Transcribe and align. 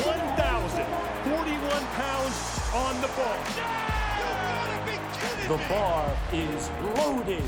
1,041 0.00 1.86
pounds 2.00 2.36
on 2.72 2.94
the 3.02 3.08
bar. 3.18 3.36
The 5.46 5.58
bar 5.68 6.16
is 6.32 6.70
loaded. 6.96 7.44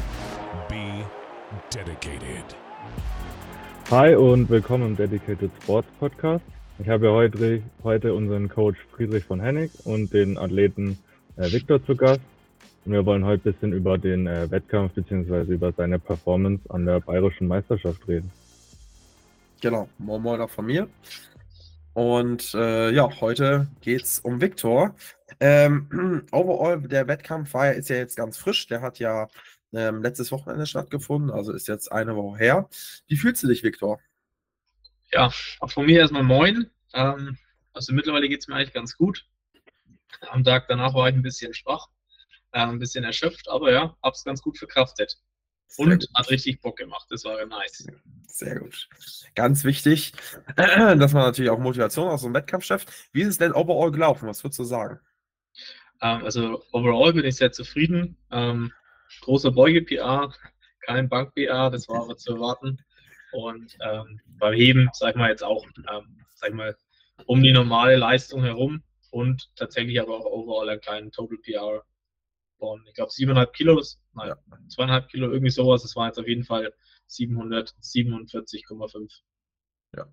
Be 0.69 1.03
dedicated. 1.71 2.45
Hi 3.89 4.15
und 4.15 4.51
willkommen 4.51 4.89
im 4.89 4.97
Dedicated 4.97 5.51
Sports 5.63 5.89
Podcast. 5.99 6.45
Ich 6.79 6.89
habe 6.91 7.11
heute, 7.11 7.63
heute 7.85 8.13
unseren 8.13 8.51
Coach 8.51 8.77
Friedrich 8.95 9.25
von 9.25 9.41
Hennig 9.41 9.71
und 9.85 10.13
den 10.13 10.37
Athleten 10.37 10.99
äh, 11.39 11.51
Viktor 11.51 11.83
zu 11.87 11.97
Gast. 11.97 12.21
Und 12.85 12.93
wir 12.93 13.07
wollen 13.07 13.25
heute 13.25 13.49
ein 13.49 13.53
bisschen 13.55 13.73
über 13.73 13.97
den 13.97 14.27
äh, 14.27 14.51
Wettkampf 14.51 14.93
bzw. 14.93 15.55
über 15.55 15.73
seine 15.73 15.99
Performance 15.99 16.63
an 16.69 16.85
der 16.85 17.01
Bayerischen 17.01 17.49
Meisterschaft 17.49 18.07
reden. 18.07 18.31
Genau, 19.63 19.89
moin 19.97 20.21
moin 20.21 20.41
auch 20.41 20.51
von 20.51 20.67
mir. 20.67 20.89
Und 21.95 22.55
äh, 22.55 22.91
ja, 22.91 23.09
heute 23.21 23.69
geht 23.81 24.03
es 24.03 24.19
um 24.21 24.41
Viktor. 24.41 24.95
Ähm, 25.41 26.27
overall, 26.33 26.81
der 26.81 27.07
Wettkampf 27.07 27.53
war 27.55 27.73
ist 27.73 27.91
ja 27.91 27.97
jetzt 27.97 28.17
ganz 28.17 28.39
frisch. 28.39 28.67
Der 28.67 28.81
hat 28.81 28.99
ja 28.99 29.29
ähm, 29.73 30.03
letztes 30.03 30.33
Wochenende 30.33 30.67
stattgefunden, 30.67 31.31
also 31.31 31.53
ist 31.53 31.69
jetzt 31.69 31.91
eine 31.93 32.17
Woche 32.17 32.39
her. 32.39 32.69
Wie 33.07 33.17
fühlst 33.17 33.43
du 33.43 33.49
dich, 33.49 33.63
Viktor? 33.63 34.01
Ja, 35.13 35.31
auch 35.61 35.71
von 35.71 35.87
mir 35.87 36.01
erstmal 36.01 36.23
moin. 36.23 36.71
Ähm, 36.95 37.39
also 37.75 37.93
mittlerweile 37.93 38.29
geht 38.29 38.41
es 38.41 38.49
mir 38.49 38.57
eigentlich 38.57 38.73
ganz 38.73 38.97
gut. 38.97 39.27
Am 40.31 40.45
Tag 40.45 40.69
danach 40.69 40.95
war 40.95 41.09
ich 41.09 41.15
ein 41.15 41.23
bisschen 41.23 41.55
schwach, 41.55 41.89
äh, 42.53 42.61
ein 42.61 42.79
bisschen 42.79 43.05
erschöpft, 43.05 43.49
aber 43.49 43.73
ja, 43.73 43.97
hab's 44.03 44.25
ganz 44.25 44.43
gut 44.43 44.59
verkraftet. 44.59 45.19
Und 45.79 46.09
hat 46.15 46.31
richtig 46.31 46.61
Bock 46.61 46.77
gemacht. 46.77 47.07
Das 47.11 47.25
war 47.25 47.45
nice. 47.47 47.87
Sehr 48.27 48.61
gut. 48.61 48.89
Ganz 49.35 49.65
wichtig, 49.65 50.13
dass 50.57 51.13
man 51.13 51.25
natürlich 51.25 51.51
auch 51.51 51.59
Motivation 51.59 52.09
aus 52.09 52.23
so 52.23 52.27
einem 52.27 52.35
Wettkampf 52.35 52.65
schafft. 52.65 52.93
Wie 53.13 53.23
ist 53.23 53.29
es 53.29 53.39
denn 53.39 53.53
overall 53.53 53.91
gelaufen? 53.91 54.29
Was 54.29 54.45
würdest 54.45 54.59
du 54.59 54.65
sagen? 54.65 55.01
Ähm, 56.03 56.25
also 56.25 56.63
overall 56.73 57.13
bin 57.13 57.25
ich 57.25 57.37
sehr 57.37 57.53
zufrieden. 57.53 58.17
Ähm, 58.31 58.73
großer 59.23 59.51
Beuge-PA, 59.51 60.33
kein 60.81 61.09
Bank-PA, 61.09 61.71
das 61.71 61.89
war 61.89 62.03
aber 62.03 62.17
zu 62.17 62.35
erwarten. 62.35 62.79
Und 63.33 63.77
ähm, 63.81 64.21
beim 64.39 64.55
Heben, 64.55 64.91
sag 64.93 65.11
ich 65.11 65.17
mal 65.17 65.31
jetzt 65.31 65.45
auch, 65.45 65.65
ähm, 65.91 66.25
sag 66.35 66.53
mal, 66.53 66.77
um 67.27 67.43
die 67.43 67.53
normale 67.53 67.97
Leistung 67.97 68.43
herum 68.43 68.83
und 69.11 69.51
tatsächlich 69.57 70.01
aber 70.01 70.17
auch 70.19 70.27
overall 70.27 70.69
einen 70.69 70.81
kleinen 70.81 71.13
Total 71.13 71.39
PR 71.39 71.83
von, 72.63 72.81
ich 72.87 72.95
glaube, 72.95 73.11
7,5 73.11 73.51
Kilo, 73.51 73.83
nein, 74.13 74.29
ja. 74.29 74.37
2,5 74.69 75.09
Kilo, 75.09 75.33
irgendwie 75.33 75.51
sowas. 75.51 75.83
Das 75.83 75.97
war 75.97 76.07
jetzt 76.07 76.21
auf 76.21 76.29
jeden 76.29 76.45
Fall 76.45 76.73
747,5. 77.11 79.11
Ja. 79.97 80.07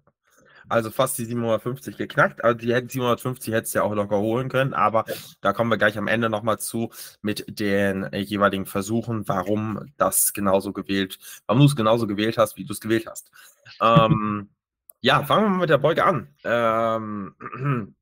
Also 0.67 0.89
fast 0.89 1.19
die 1.19 1.25
750 1.25 1.95
geknackt. 1.95 2.43
Also 2.43 2.57
die 2.57 2.69
750 2.69 3.53
hättest 3.53 3.75
du 3.75 3.79
ja 3.79 3.83
auch 3.83 3.93
locker 3.93 4.17
holen 4.17 4.49
können, 4.49 4.73
aber 4.73 5.05
ja. 5.07 5.13
da 5.41 5.53
kommen 5.53 5.69
wir 5.69 5.77
gleich 5.77 5.99
am 5.99 6.07
Ende 6.07 6.27
nochmal 6.27 6.57
zu 6.57 6.89
mit 7.21 7.45
den 7.47 8.09
jeweiligen 8.13 8.65
Versuchen, 8.65 9.27
warum 9.27 9.93
das 9.97 10.33
genauso 10.33 10.73
gewählt, 10.73 11.19
warum 11.45 11.59
du 11.59 11.67
es 11.67 11.75
genauso 11.75 12.07
gewählt 12.07 12.39
hast, 12.39 12.57
wie 12.57 12.65
du 12.65 12.73
es 12.73 12.81
gewählt 12.81 13.05
hast. 13.07 13.29
ähm, 13.79 14.49
ja, 15.01 15.23
fangen 15.23 15.43
wir 15.43 15.49
mal 15.49 15.59
mit 15.59 15.69
der 15.69 15.77
Beuge 15.77 16.03
an. 16.03 16.35
Ähm, 16.43 17.95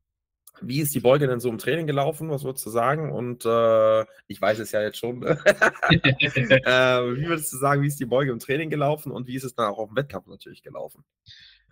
wie 0.61 0.81
ist 0.81 0.93
die 0.95 0.99
Beuge 0.99 1.27
denn 1.27 1.39
so 1.39 1.49
im 1.49 1.57
Training 1.57 1.87
gelaufen? 1.87 2.29
Was 2.29 2.43
würdest 2.43 2.65
du 2.65 2.69
sagen? 2.69 3.11
Und 3.11 3.45
äh, 3.45 4.05
ich 4.27 4.41
weiß 4.41 4.59
es 4.59 4.71
ja 4.71 4.81
jetzt 4.81 4.97
schon. 4.97 5.23
äh, 5.23 5.29
wie 5.31 7.27
würdest 7.27 7.53
du 7.53 7.57
sagen, 7.57 7.81
wie 7.81 7.87
ist 7.87 7.99
die 7.99 8.05
Beuge 8.05 8.31
im 8.31 8.39
Training 8.39 8.69
gelaufen 8.69 9.11
und 9.11 9.27
wie 9.27 9.35
ist 9.35 9.43
es 9.43 9.55
dann 9.55 9.67
auch 9.67 9.77
auf 9.77 9.89
dem 9.89 9.97
Wettkampf 9.97 10.27
natürlich 10.27 10.63
gelaufen? 10.63 11.03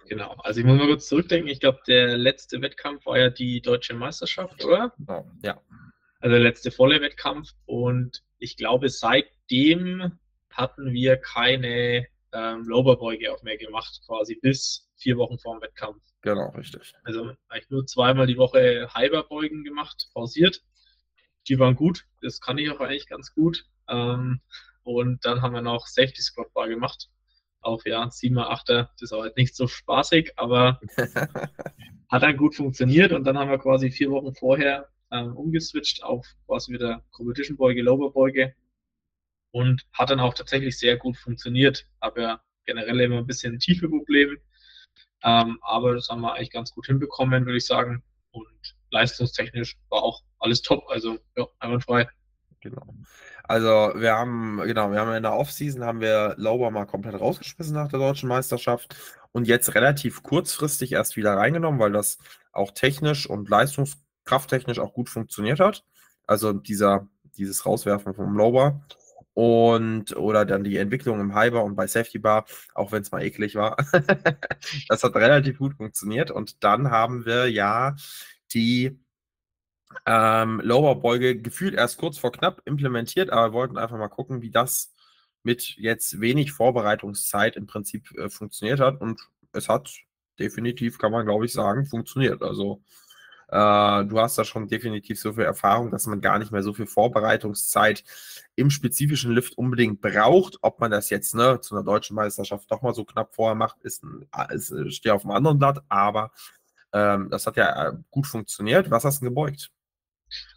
Genau, 0.08 0.36
also 0.44 0.60
ich 0.60 0.66
muss 0.66 0.78
mal 0.78 0.88
kurz 0.88 1.08
zurückdenken. 1.08 1.50
Ich 1.50 1.60
glaube, 1.60 1.80
der 1.88 2.18
letzte 2.18 2.62
Wettkampf 2.62 3.06
war 3.06 3.18
ja 3.18 3.30
die 3.30 3.62
deutsche 3.62 3.96
Meisterschaft, 3.96 4.64
oder? 4.64 4.94
Oh, 5.08 5.24
ja. 5.42 5.60
Also 6.20 6.36
der 6.36 6.44
letzte 6.44 6.72
volle 6.72 7.02
Wettkampf. 7.02 7.52
Und 7.66 8.24
ich 8.38 8.58
glaube, 8.58 8.90
seitdem 8.90 10.20
hatten 10.52 10.94
wir 10.94 11.18
keine 11.18 12.08
ähm, 12.34 12.64
Lowerbeuge 12.66 13.34
auch 13.34 13.42
mehr 13.44 13.58
gemacht, 13.58 14.02
quasi 14.06 14.36
bis 14.36 14.88
vier 14.98 15.18
Wochen 15.18 15.40
vor 15.40 15.56
dem 15.56 15.62
Wettkampf. 15.62 16.02
Genau, 16.26 16.50
richtig. 16.58 16.96
Also 17.04 17.34
ich 17.56 17.70
nur 17.70 17.86
zweimal 17.86 18.26
die 18.26 18.38
Woche 18.38 18.90
Halberbeugen 18.92 19.64
gemacht, 19.64 20.10
pausiert. 20.12 20.64
Die 21.48 21.60
waren 21.60 21.76
gut, 21.76 22.08
das 22.24 22.42
kann 22.42 22.58
ich 22.58 22.72
auch 22.72 22.80
eigentlich 22.80 23.06
ganz 23.06 23.32
gut. 23.36 23.68
Ähm, 23.88 24.42
und 24.82 25.24
dann 25.24 25.44
haben 25.44 25.54
wir 25.54 25.62
noch 25.62 25.86
Safety 25.86 26.24
Squat 26.24 26.52
Bar 26.52 26.68
gemacht. 26.68 27.12
Auch 27.62 27.86
ja, 27.86 28.06
7er, 28.06 28.50
8er, 28.50 28.90
das 29.00 29.12
war 29.12 29.22
halt 29.22 29.38
nicht 29.38 29.56
so 29.56 29.68
spaßig, 29.68 30.34
aber 30.36 30.80
hat 32.10 32.24
dann 32.24 32.38
gut 32.38 32.56
funktioniert. 32.56 33.12
Und 33.12 33.26
dann 33.26 33.38
haben 33.38 33.52
wir 33.52 33.60
quasi 33.60 33.92
vier 33.92 34.10
Wochen 34.10 34.34
vorher 34.34 34.90
ähm, 35.12 35.38
umgeswitcht 35.38 36.04
auf 36.04 36.26
quasi 36.48 36.74
wieder 36.74 37.04
Competition 37.12 37.56
Beuge, 37.56 37.84
Lowerbeuge 37.84 38.56
und 39.52 39.86
hat 39.94 40.10
dann 40.10 40.20
auch 40.20 40.34
tatsächlich 40.34 40.80
sehr 40.80 40.98
gut 40.98 41.18
funktioniert. 41.18 41.86
Aber 42.00 42.22
ja 42.22 42.42
generell 42.66 43.00
immer 43.02 43.20
ein 43.20 43.28
bisschen 43.28 43.60
tiefe 43.60 43.88
Probleme. 43.88 44.38
Ähm, 45.26 45.58
aber 45.62 45.96
das 45.96 46.08
haben 46.10 46.22
wir 46.22 46.34
eigentlich 46.34 46.52
ganz 46.52 46.72
gut 46.72 46.86
hinbekommen, 46.86 47.46
würde 47.46 47.58
ich 47.58 47.66
sagen. 47.66 48.04
Und 48.32 48.76
leistungstechnisch 48.92 49.76
war 49.90 50.04
auch 50.04 50.22
alles 50.40 50.62
top. 50.62 50.86
Also 50.90 51.18
ja, 51.36 51.48
einwandfrei. 51.60 52.08
Genau. 52.62 52.94
Also 53.44 53.70
wir 53.96 54.14
haben, 54.14 54.62
genau, 54.66 54.92
wir 54.92 55.00
haben 55.00 55.14
in 55.14 55.24
der 55.24 55.34
Offseason 55.34 55.84
haben 55.84 56.00
wir 56.00 56.36
Lauber 56.38 56.72
mal 56.72 56.86
komplett 56.86 57.20
rausgeschmissen 57.20 57.76
nach 57.76 57.90
der 57.90 58.00
deutschen 58.00 58.30
Meisterschaft 58.30 58.96
und 59.32 59.48
jetzt 59.48 59.76
relativ 59.76 60.24
kurzfristig 60.24 60.94
erst 60.94 61.16
wieder 61.16 61.36
reingenommen, 61.36 61.80
weil 61.80 61.92
das 61.92 62.20
auch 62.52 62.72
technisch 62.72 63.30
und 63.30 63.50
leistungskrafttechnisch 63.50 64.80
auch 64.80 64.94
gut 64.94 65.10
funktioniert 65.10 65.60
hat. 65.60 65.84
Also 66.26 66.54
dieser, 66.54 67.08
dieses 67.38 67.66
Rauswerfen 67.66 68.14
vom 68.14 68.38
Lauber 68.38 68.82
und 69.36 70.16
oder 70.16 70.46
dann 70.46 70.64
die 70.64 70.78
Entwicklung 70.78 71.20
im 71.20 71.36
Hyper 71.36 71.64
und 71.64 71.76
bei 71.76 71.88
Safety 71.88 72.20
Bar, 72.20 72.46
auch 72.74 72.92
wenn 72.92 73.02
es 73.02 73.12
mal 73.12 73.22
eklig 73.22 73.56
war. 73.56 73.76
das 74.88 75.04
hat 75.04 75.16
relativ 75.16 75.60
gut 75.60 75.76
funktioniert. 75.76 76.32
Und 76.32 76.64
dann 76.64 76.90
haben 76.90 77.26
wir 77.26 77.52
ja 77.52 77.96
die 78.54 78.98
ähm, 80.06 80.62
Lower-Beuge 80.64 81.42
gefühlt 81.42 81.76
erst 81.76 81.98
kurz 81.98 82.18
vor 82.18 82.32
knapp 82.32 82.62
implementiert, 82.66 83.30
aber 83.30 83.54
wollten 83.54 83.78
einfach 83.78 83.98
mal 83.98 84.08
gucken, 84.08 84.42
wie 84.42 84.52
das 84.52 84.94
mit 85.44 85.76
jetzt 85.78 86.22
wenig 86.22 86.54
Vorbereitungszeit 86.54 87.58
im 87.58 87.68
Prinzip 87.68 88.12
äh, 88.18 88.30
funktioniert 88.30 88.80
hat. 88.80 89.02
Und 89.02 89.20
es 89.52 89.68
hat 89.68 89.92
definitiv, 90.40 90.98
kann 90.98 91.12
man 91.12 91.26
glaube 91.26 91.46
ich 91.46 91.52
sagen, 91.52 91.86
funktioniert. 91.86 92.42
Also 92.42 92.82
du 93.50 94.20
hast 94.20 94.38
da 94.38 94.44
schon 94.44 94.68
definitiv 94.68 95.20
so 95.20 95.34
viel 95.34 95.44
Erfahrung, 95.44 95.92
dass 95.92 96.08
man 96.08 96.22
gar 96.22 96.40
nicht 96.40 96.52
mehr 96.52 96.64
so 96.64 96.74
viel 96.74 96.88
Vorbereitungszeit 96.88 98.04
im 98.56 98.70
spezifischen 98.70 99.34
Lift 99.34 99.58
unbedingt 99.58 100.02
braucht. 100.02 100.58
Ob 100.62 100.80
man 100.80 100.92
das 100.92 101.10
jetzt 101.10 101.36
ne, 101.36 101.60
zu 101.62 101.76
einer 101.76 101.84
deutschen 101.84 102.16
Meisterschaft 102.16 102.72
doch 102.72 102.82
mal 102.82 102.94
so 102.94 103.06
knapp 103.06 103.36
vorher 103.36 103.56
macht, 103.56 103.82
ist, 103.82 104.04
ist 104.50 104.72
äh, 104.72 104.90
steht 104.90 105.12
auf 105.12 105.26
einem 105.26 105.36
anderen 105.36 105.60
Blatt, 105.60 105.84
aber 105.90 106.32
ähm, 106.94 107.30
das 107.30 107.46
hat 107.46 107.58
ja 107.58 107.90
äh, 107.90 107.94
gut 108.10 108.26
funktioniert. 108.26 108.90
Was 108.90 109.04
hast 109.04 109.22
du 109.22 109.26
gerbeugt? 109.26 109.72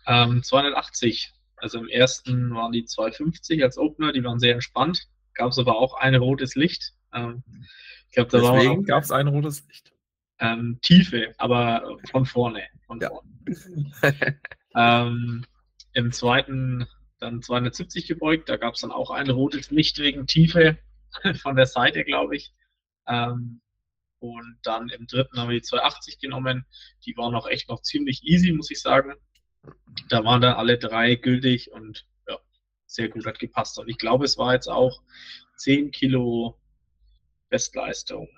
Ähm, 0.07 0.43
280. 0.43 1.35
Also 1.57 1.79
im 1.79 1.89
ersten 1.89 2.55
waren 2.55 2.73
die 2.73 2.85
250 2.85 3.63
als 3.63 3.77
Opener, 3.79 4.13
die 4.13 4.23
waren 4.23 4.39
sehr 4.39 4.55
entspannt. 4.55 5.09
Gab 5.35 5.51
es 5.51 5.59
aber 5.59 5.77
auch 5.77 5.95
ein 5.95 6.15
rotes 6.15 6.55
Licht. 6.55 6.95
Ähm, 7.13 7.43
ich 8.09 8.15
glaube, 8.15 8.31
da 8.31 8.39
Deswegen 8.39 8.85
gab 8.85 9.03
es 9.03 9.11
ein 9.11 9.27
rotes 9.27 9.67
Licht. 9.67 9.93
Ähm, 10.41 10.79
Tiefe, 10.83 11.35
aber 11.39 11.99
von 12.11 12.27
vorne. 12.27 12.63
Von 12.87 13.01
ja. 13.01 13.09
vorne. 13.09 13.29
ähm, 14.77 15.45
Im 15.93 16.13
zweiten 16.13 16.87
dann 17.19 17.43
270 17.43 18.07
gebeugt, 18.07 18.49
da 18.49 18.57
gab 18.57 18.75
es 18.75 18.81
dann 18.81 18.93
auch 18.93 19.11
ein 19.11 19.29
rotes 19.29 19.71
Licht 19.71 19.99
wegen 19.99 20.27
Tiefe 20.27 20.79
von 21.43 21.57
der 21.57 21.67
Seite, 21.67 22.05
glaube 22.05 22.37
ich. 22.37 22.55
Ähm, 23.07 23.61
und 24.21 24.59
dann 24.63 24.89
im 24.89 25.07
dritten 25.07 25.39
haben 25.39 25.49
wir 25.49 25.57
die 25.57 25.63
280 25.63 26.19
genommen. 26.19 26.67
Die 27.05 27.17
waren 27.17 27.35
auch 27.35 27.47
echt 27.47 27.69
noch 27.69 27.83
ziemlich 27.83 28.23
easy, 28.25 28.53
muss 28.53 28.71
ich 28.71 28.81
sagen. 28.81 29.15
Da 30.09 30.25
waren 30.25 30.41
dann 30.41 30.55
alle 30.55 30.79
drei 30.79 31.15
gültig 31.15 31.71
und 31.73 32.07
ja, 32.29 32.39
sehr 32.87 33.09
gut 33.09 33.27
hat 33.27 33.39
gepasst. 33.39 33.79
Und 33.79 33.89
ich 33.89 33.99
glaube, 33.99 34.25
es 34.25 34.37
war 34.39 34.55
jetzt 34.55 34.69
auch 34.69 35.03
10 35.57 35.91
Kilo 35.91 36.59
Bestleistung. 37.49 38.29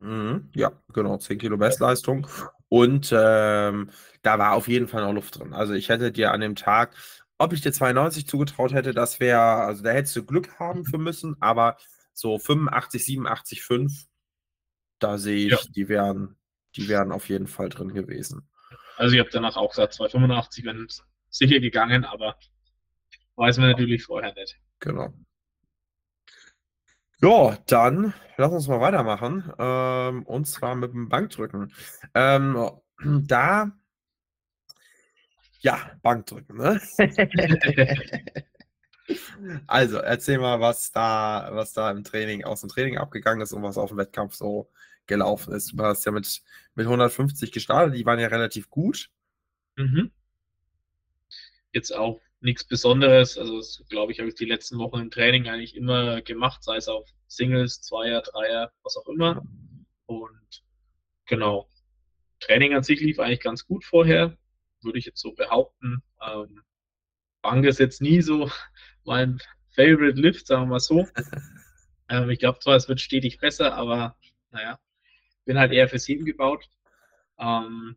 Mhm, 0.00 0.50
ja, 0.54 0.72
genau, 0.92 1.18
10 1.18 1.38
Kilo 1.38 1.56
Bestleistung. 1.56 2.26
Und 2.68 3.12
ähm, 3.14 3.90
da 4.22 4.38
war 4.38 4.54
auf 4.54 4.68
jeden 4.68 4.88
Fall 4.88 5.02
noch 5.02 5.12
Luft 5.12 5.38
drin. 5.38 5.52
Also 5.52 5.74
ich 5.74 5.88
hätte 5.88 6.12
dir 6.12 6.32
an 6.32 6.40
dem 6.40 6.56
Tag, 6.56 6.94
ob 7.38 7.52
ich 7.52 7.60
dir 7.60 7.72
92 7.72 8.26
zugetraut 8.26 8.72
hätte, 8.72 8.92
das 8.92 9.20
wäre, 9.20 9.40
also 9.40 9.82
da 9.82 9.90
hättest 9.90 10.16
du 10.16 10.24
Glück 10.24 10.58
haben 10.58 10.84
für 10.84 10.98
müssen, 10.98 11.36
aber 11.40 11.76
so 12.12 12.38
85, 12.38 13.04
87, 13.04 13.62
5, 13.62 14.06
da 14.98 15.18
sehe 15.18 15.46
ich, 15.46 15.52
ja. 15.52 15.58
die 15.74 15.88
wären, 15.88 16.36
die 16.76 16.88
wären 16.88 17.12
auf 17.12 17.28
jeden 17.28 17.46
Fall 17.46 17.68
drin 17.68 17.92
gewesen. 17.92 18.48
Also 18.96 19.14
ich 19.14 19.20
habe 19.20 19.30
danach 19.32 19.56
auch 19.56 19.70
gesagt, 19.70 19.94
285 19.94 20.64
wären 20.64 20.86
sicher 21.30 21.60
gegangen, 21.60 22.04
aber 22.04 22.36
weiß 23.36 23.58
man 23.58 23.70
natürlich 23.70 24.04
vorher 24.04 24.34
nicht. 24.34 24.58
Genau. 24.78 25.14
Ja, 27.22 27.58
dann 27.66 28.14
lass 28.38 28.52
uns 28.52 28.66
mal 28.68 28.80
weitermachen. 28.80 29.52
Ähm, 29.58 30.22
und 30.24 30.46
zwar 30.46 30.74
mit 30.74 30.92
dem 30.92 31.08
Bankdrücken. 31.08 31.72
Ähm, 32.14 32.70
da, 33.04 33.70
ja, 35.60 35.90
Bankdrücken, 36.02 36.56
ne? 36.56 36.80
also, 39.66 39.98
erzähl 39.98 40.38
mal, 40.38 40.60
was 40.60 40.92
da, 40.92 41.50
was 41.52 41.74
da 41.74 41.90
im 41.90 42.04
Training, 42.04 42.44
aus 42.44 42.62
dem 42.62 42.70
Training 42.70 42.96
abgegangen 42.96 43.42
ist 43.42 43.52
und 43.52 43.62
was 43.62 43.76
auf 43.76 43.90
dem 43.90 43.98
Wettkampf 43.98 44.34
so 44.34 44.70
gelaufen 45.06 45.52
ist. 45.52 45.72
Du 45.72 45.82
hast 45.82 46.06
ja 46.06 46.12
mit, 46.12 46.42
mit 46.74 46.86
150 46.86 47.52
gestartet, 47.52 47.96
die 47.96 48.06
waren 48.06 48.18
ja 48.18 48.28
relativ 48.28 48.70
gut. 48.70 49.10
Mhm. 49.76 50.10
Jetzt 51.72 51.94
auch 51.94 52.20
nichts 52.40 52.64
Besonderes. 52.64 53.38
Also, 53.38 53.58
das, 53.58 53.84
glaube 53.88 54.12
ich, 54.12 54.18
habe 54.18 54.28
ich 54.28 54.34
die 54.34 54.46
letzten 54.46 54.78
Wochen 54.78 55.00
im 55.00 55.10
Training 55.10 55.48
eigentlich 55.48 55.76
immer 55.76 56.22
gemacht, 56.22 56.62
sei 56.62 56.76
es 56.76 56.88
auf 56.88 57.08
Singles, 57.26 57.82
Zweier, 57.82 58.22
Dreier, 58.22 58.72
was 58.82 58.96
auch 58.96 59.06
immer. 59.06 59.46
Und 60.06 60.64
genau, 61.26 61.68
Training 62.40 62.74
an 62.74 62.82
sich 62.82 63.00
lief 63.00 63.18
eigentlich 63.18 63.40
ganz 63.40 63.66
gut 63.66 63.84
vorher, 63.84 64.36
würde 64.82 64.98
ich 64.98 65.04
jetzt 65.04 65.20
so 65.20 65.32
behaupten. 65.32 66.02
Ähm, 66.26 66.62
Bank 67.42 67.64
ist 67.64 67.78
jetzt 67.78 68.00
nie 68.00 68.20
so 68.20 68.50
mein 69.04 69.38
Favorite 69.74 70.20
Lift, 70.20 70.46
sagen 70.46 70.62
wir 70.64 70.66
mal 70.66 70.80
so. 70.80 71.06
ähm, 72.08 72.30
ich 72.30 72.38
glaube 72.38 72.58
zwar, 72.58 72.76
es 72.76 72.88
wird 72.88 73.00
stetig 73.00 73.38
besser, 73.38 73.74
aber 73.74 74.16
naja, 74.50 74.78
bin 75.44 75.58
halt 75.58 75.72
eher 75.72 75.88
fürs 75.88 76.08
Heben 76.08 76.24
gebaut. 76.24 76.68
Ähm, 77.38 77.96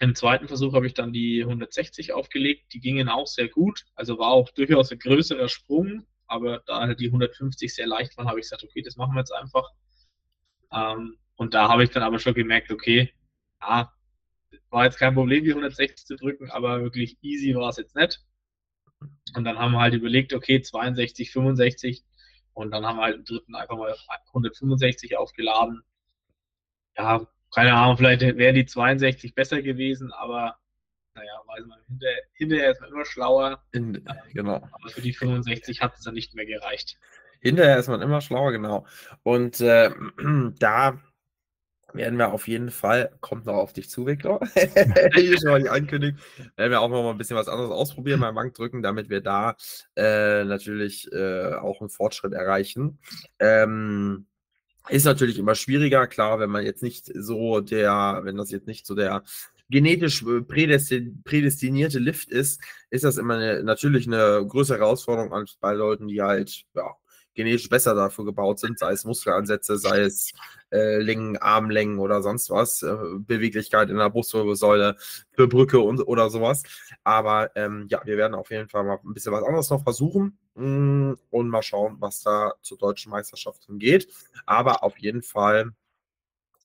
im 0.00 0.14
zweiten 0.14 0.48
Versuch 0.48 0.72
habe 0.72 0.86
ich 0.86 0.94
dann 0.94 1.12
die 1.12 1.42
160 1.42 2.14
aufgelegt. 2.14 2.72
Die 2.72 2.80
gingen 2.80 3.10
auch 3.10 3.26
sehr 3.26 3.48
gut. 3.48 3.84
Also 3.94 4.18
war 4.18 4.28
auch 4.28 4.50
durchaus 4.50 4.90
ein 4.90 4.98
größerer 4.98 5.48
Sprung. 5.48 6.06
Aber 6.26 6.62
da 6.66 6.80
halt 6.80 7.00
die 7.00 7.08
150 7.08 7.74
sehr 7.74 7.86
leicht 7.86 8.16
waren, 8.16 8.26
habe 8.26 8.38
ich 8.40 8.44
gesagt, 8.44 8.64
okay, 8.64 8.80
das 8.82 8.96
machen 8.96 9.14
wir 9.14 9.20
jetzt 9.20 9.34
einfach. 9.34 9.68
Ähm, 10.72 11.18
und 11.36 11.52
da 11.52 11.68
habe 11.68 11.84
ich 11.84 11.90
dann 11.90 12.02
aber 12.02 12.18
schon 12.18 12.32
gemerkt, 12.32 12.70
okay, 12.70 13.12
ja, 13.60 13.92
war 14.70 14.84
jetzt 14.84 14.98
kein 14.98 15.14
Problem, 15.14 15.44
die 15.44 15.50
160 15.50 16.06
zu 16.06 16.16
drücken, 16.16 16.50
aber 16.50 16.82
wirklich 16.82 17.18
easy 17.20 17.54
war 17.54 17.68
es 17.68 17.76
jetzt 17.76 17.96
nicht. 17.96 18.20
Und 19.34 19.44
dann 19.44 19.58
haben 19.58 19.72
wir 19.72 19.80
halt 19.80 19.94
überlegt, 19.94 20.32
okay, 20.32 20.62
62, 20.62 21.30
65. 21.30 22.04
Und 22.54 22.70
dann 22.70 22.86
haben 22.86 22.96
wir 22.96 23.02
halt 23.02 23.16
im 23.16 23.24
dritten 23.24 23.54
einfach 23.54 23.76
mal 23.76 23.94
165 24.28 25.18
aufgeladen. 25.18 25.82
Ja, 26.96 27.26
keine 27.54 27.74
Ahnung, 27.74 27.96
vielleicht 27.96 28.20
wären 28.20 28.54
die 28.54 28.66
62 28.66 29.34
besser 29.34 29.62
gewesen, 29.62 30.12
aber 30.12 30.56
naja, 31.14 31.32
weiß 31.46 31.66
man, 31.66 31.78
hinterher, 31.88 32.22
hinterher 32.32 32.70
ist 32.70 32.80
man 32.80 32.90
immer 32.90 33.04
schlauer. 33.04 33.62
In, 33.72 34.04
genau. 34.32 34.56
Aber 34.72 34.88
für 34.88 35.00
die 35.00 35.12
65 35.12 35.80
hat 35.82 35.94
es 35.96 36.04
dann 36.04 36.14
nicht 36.14 36.34
mehr 36.34 36.46
gereicht. 36.46 36.98
Hinterher 37.40 37.78
ist 37.78 37.88
man 37.88 38.02
immer 38.02 38.20
schlauer, 38.20 38.52
genau. 38.52 38.86
Und 39.22 39.60
äh, 39.60 39.90
da 40.58 41.00
werden 41.92 42.18
wir 42.18 42.32
auf 42.32 42.46
jeden 42.46 42.70
Fall, 42.70 43.10
kommt 43.20 43.46
noch 43.46 43.54
auf 43.54 43.72
dich 43.72 43.90
zu, 43.90 44.06
Victor, 44.06 44.40
hier 45.14 45.40
schon 45.40 45.50
mal 45.50 45.60
die 45.60 45.68
Ankündigung, 45.68 46.20
werden 46.56 46.70
wir 46.70 46.80
auch 46.80 46.88
noch 46.88 47.02
mal 47.02 47.10
ein 47.10 47.18
bisschen 47.18 47.36
was 47.36 47.48
anderes 47.48 47.72
ausprobieren 47.72 48.20
beim 48.20 48.36
Bankdrücken, 48.36 48.82
damit 48.82 49.10
wir 49.10 49.20
da 49.20 49.56
äh, 49.96 50.44
natürlich 50.44 51.10
äh, 51.12 51.54
auch 51.54 51.80
einen 51.80 51.90
Fortschritt 51.90 52.32
erreichen. 52.32 53.00
Ähm, 53.40 54.26
ist 54.88 55.04
natürlich 55.04 55.38
immer 55.38 55.54
schwieriger, 55.54 56.06
klar, 56.06 56.40
wenn 56.40 56.50
man 56.50 56.64
jetzt 56.64 56.82
nicht 56.82 57.10
so 57.14 57.60
der, 57.60 58.20
wenn 58.24 58.36
das 58.36 58.50
jetzt 58.50 58.66
nicht 58.66 58.86
so 58.86 58.94
der 58.94 59.22
genetisch 59.68 60.22
äh, 60.22 60.40
prädestinierte 60.42 61.98
Lift 61.98 62.28
ist, 62.30 62.60
ist 62.90 63.04
das 63.04 63.16
immer 63.16 63.34
eine, 63.34 63.62
natürlich 63.62 64.06
eine 64.06 64.44
größere 64.46 64.78
Herausforderung 64.78 65.32
als 65.32 65.56
bei 65.60 65.74
Leuten, 65.74 66.08
die 66.08 66.20
halt 66.20 66.64
ja, 66.74 66.90
genetisch 67.34 67.68
besser 67.68 67.94
dafür 67.94 68.24
gebaut 68.24 68.58
sind, 68.58 68.78
sei 68.78 68.92
es 68.92 69.04
Muskelansätze, 69.04 69.78
sei 69.78 70.00
es 70.00 70.32
äh, 70.72 70.98
Längen, 70.98 71.36
Armlängen 71.36 71.98
oder 71.98 72.22
sonst 72.22 72.50
was, 72.50 72.82
äh, 72.82 72.96
Beweglichkeit 73.18 73.90
in 73.90 73.96
der 73.96 74.10
Brustwirbelsäule 74.10 74.96
für 75.32 75.48
Brücke 75.48 75.80
und 75.80 76.00
oder 76.00 76.30
sowas. 76.30 76.62
Aber 77.04 77.54
ähm, 77.56 77.86
ja, 77.88 78.00
wir 78.04 78.16
werden 78.16 78.34
auf 78.34 78.50
jeden 78.50 78.68
Fall 78.68 78.84
mal 78.84 78.98
ein 79.04 79.14
bisschen 79.14 79.32
was 79.32 79.44
anderes 79.44 79.70
noch 79.70 79.82
versuchen. 79.82 80.38
Mm, 80.54 81.14
und 81.30 81.48
mal 81.48 81.62
schauen, 81.62 81.96
was 82.00 82.22
da 82.22 82.54
zur 82.62 82.78
deutschen 82.78 83.10
Meisterschaft 83.10 83.66
geht. 83.70 84.08
Aber 84.46 84.82
auf 84.84 84.98
jeden 84.98 85.22
Fall 85.22 85.72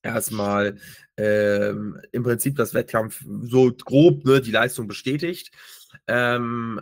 erstmal 0.04 0.78
ähm, 1.18 2.00
im 2.12 2.24
Prinzip 2.24 2.56
das 2.56 2.74
Wettkampf 2.74 3.24
so 3.44 3.72
grob 3.74 4.24
ne, 4.26 4.42
die 4.42 4.52
Leistung 4.52 4.88
bestätigt. 4.88 5.52
Ähm, 6.08 6.82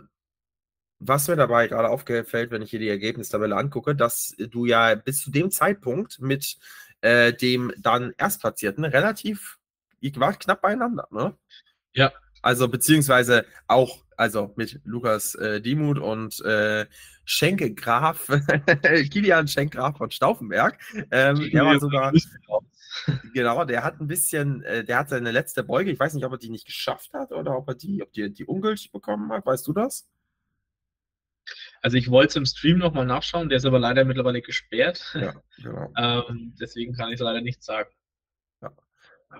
was 1.00 1.28
mir 1.28 1.36
dabei 1.36 1.68
gerade 1.68 1.90
aufgefällt, 1.90 2.50
wenn 2.50 2.62
ich 2.62 2.70
hier 2.70 2.78
die 2.78 2.88
Ergebnistabelle 2.88 3.56
angucke, 3.56 3.94
dass 3.94 4.34
du 4.38 4.64
ja 4.64 4.94
bis 4.94 5.20
zu 5.20 5.30
dem 5.30 5.50
Zeitpunkt 5.50 6.20
mit 6.20 6.56
äh, 7.04 7.34
dem 7.34 7.70
dann 7.76 8.14
Erstplatzierten 8.16 8.84
relativ, 8.84 9.58
wart 10.16 10.40
knapp 10.40 10.62
beieinander, 10.62 11.06
ne? 11.10 11.36
Ja. 11.92 12.12
Also 12.40 12.68
beziehungsweise 12.68 13.46
auch 13.68 14.04
also 14.16 14.52
mit 14.56 14.80
Lukas 14.84 15.34
äh, 15.34 15.60
Diemut 15.60 15.98
und 15.98 16.40
äh, 16.42 16.86
Schenke 17.24 17.74
Graf, 17.74 18.28
Kilian 19.10 19.48
Schenk 19.48 19.72
Graf 19.72 19.98
von 19.98 20.10
Stauffenberg. 20.10 20.78
Ähm, 21.10 21.50
der 21.50 21.64
war 21.64 21.80
sogar, 21.80 22.12
genau, 23.32 23.64
der 23.64 23.82
hat 23.82 24.00
ein 24.00 24.06
bisschen, 24.06 24.62
äh, 24.62 24.84
der 24.84 24.98
hat 24.98 25.08
seine 25.10 25.30
letzte 25.30 25.62
Beuge, 25.62 25.90
ich 25.90 25.98
weiß 26.00 26.14
nicht, 26.14 26.24
ob 26.24 26.32
er 26.32 26.38
die 26.38 26.50
nicht 26.50 26.66
geschafft 26.66 27.12
hat 27.12 27.32
oder 27.32 27.56
ob 27.56 27.68
er 27.68 27.74
die, 27.74 28.02
ob 28.02 28.12
die, 28.12 28.32
die 28.32 28.44
ungültig 28.44 28.92
bekommen 28.92 29.30
hat, 29.32 29.44
weißt 29.44 29.66
du 29.66 29.72
das? 29.72 30.06
Also 31.84 31.98
ich 31.98 32.10
wollte 32.10 32.28
es 32.28 32.36
im 32.36 32.46
Stream 32.46 32.78
nochmal 32.78 33.04
nachschauen, 33.04 33.50
der 33.50 33.58
ist 33.58 33.66
aber 33.66 33.78
leider 33.78 34.06
mittlerweile 34.06 34.40
gesperrt. 34.40 35.04
Ja, 35.12 35.34
genau. 35.58 35.92
ähm, 36.30 36.54
deswegen 36.58 36.94
kann 36.94 37.10
ich 37.10 37.16
es 37.16 37.20
leider 37.20 37.42
nicht 37.42 37.62
sagen. 37.62 37.90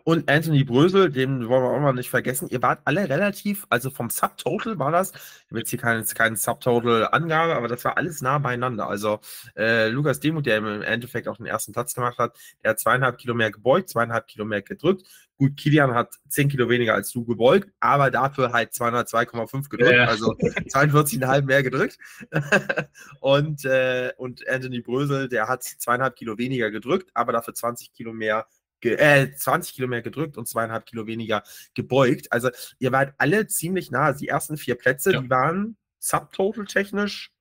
Und 0.03 0.29
Anthony 0.29 0.65
Brösel, 0.65 1.11
den 1.11 1.49
wollen 1.49 1.63
wir 1.63 1.71
auch 1.71 1.81
mal 1.81 1.93
nicht 1.93 2.11
vergessen. 2.11 2.49
Ihr 2.51 2.63
wart 2.63 2.81
alle 2.85 3.09
relativ, 3.09 3.67
also 3.71 3.91
vom 3.91 4.11
Subtotal 4.11 4.79
war 4.79 4.91
das, 4.91 5.13
ich 5.13 5.51
habe 5.51 5.61
jetzt 5.61 5.71
hier 5.71 5.79
keine, 5.79 6.05
keine 6.05 6.37
Subtotal-Angabe, 6.37 7.55
aber 7.55 7.69
das 7.69 7.85
war 7.85 7.97
alles 7.97 8.21
nah 8.21 8.39
beieinander. 8.39 8.89
Also 8.89 9.21
äh, 9.57 9.89
Lukas 9.89 10.21
Demuth, 10.21 10.47
der 10.47 10.59
im 10.59 10.83
Endeffekt 10.83 11.29
auch 11.29 11.37
den 11.37 11.47
ersten 11.47 11.73
Platz 11.73 11.95
gemacht 11.95 12.19
hat, 12.19 12.37
der 12.63 12.71
hat 12.71 12.81
zweieinhalb 12.81 13.19
Kilo 13.19 13.35
mehr 13.35 13.51
gebeugt, 13.51 13.91
zweieinhalb 13.91 14.27
Kilo 14.27 14.45
mehr 14.45 14.63
gedrückt. 14.63 15.07
Gut, 15.37 15.57
Kilian 15.57 15.95
hat 15.95 16.15
zehn 16.29 16.49
Kilo 16.49 16.69
weniger 16.69 16.95
als 16.95 17.11
du 17.11 17.25
gebeugt, 17.25 17.69
aber 17.81 18.13
dafür 18.13 18.53
halt 18.53 18.73
202,5 18.73 19.69
gedrückt, 19.69 19.93
ja. 19.93 20.05
also 20.05 20.33
42,5 20.33 21.43
mehr 21.43 21.63
gedrückt. 21.65 21.99
und, 23.21 23.65
äh, 23.65 24.13
und 24.17 24.49
Anthony 24.49 24.81
Brösel, 24.81 25.29
der 25.29 25.49
hat 25.49 25.65
zweieinhalb 25.65 26.15
Kilo 26.15 26.39
weniger 26.39 26.71
gedrückt, 26.71 27.11
aber 27.15 27.33
dafür 27.33 27.53
20 27.53 27.93
Kilo 27.93 28.13
mehr 28.13 28.47
äh, 28.83 29.33
20 29.35 29.75
Kilo 29.75 29.89
mehr 29.89 30.03
gedrückt 30.03 30.37
und 30.37 30.47
zweieinhalb 30.47 30.87
Kilo 30.87 31.07
weniger 31.07 31.43
gebeugt. 31.75 32.33
Also 32.33 32.51
ihr 32.79 32.93
wart 32.93 33.15
alle 33.19 33.47
ziemlich 33.47 33.91
nah. 33.91 34.13
Die 34.13 34.29
ersten 34.29 34.57
vier 34.57 34.75
Plätze, 34.75 35.13
ja. 35.13 35.21
die 35.21 35.31
waren 35.31 35.77
subtotal 35.99 36.67
technisch, 36.67 37.33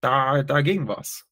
da, 0.00 0.42
dagegen 0.42 0.88
was. 0.88 1.26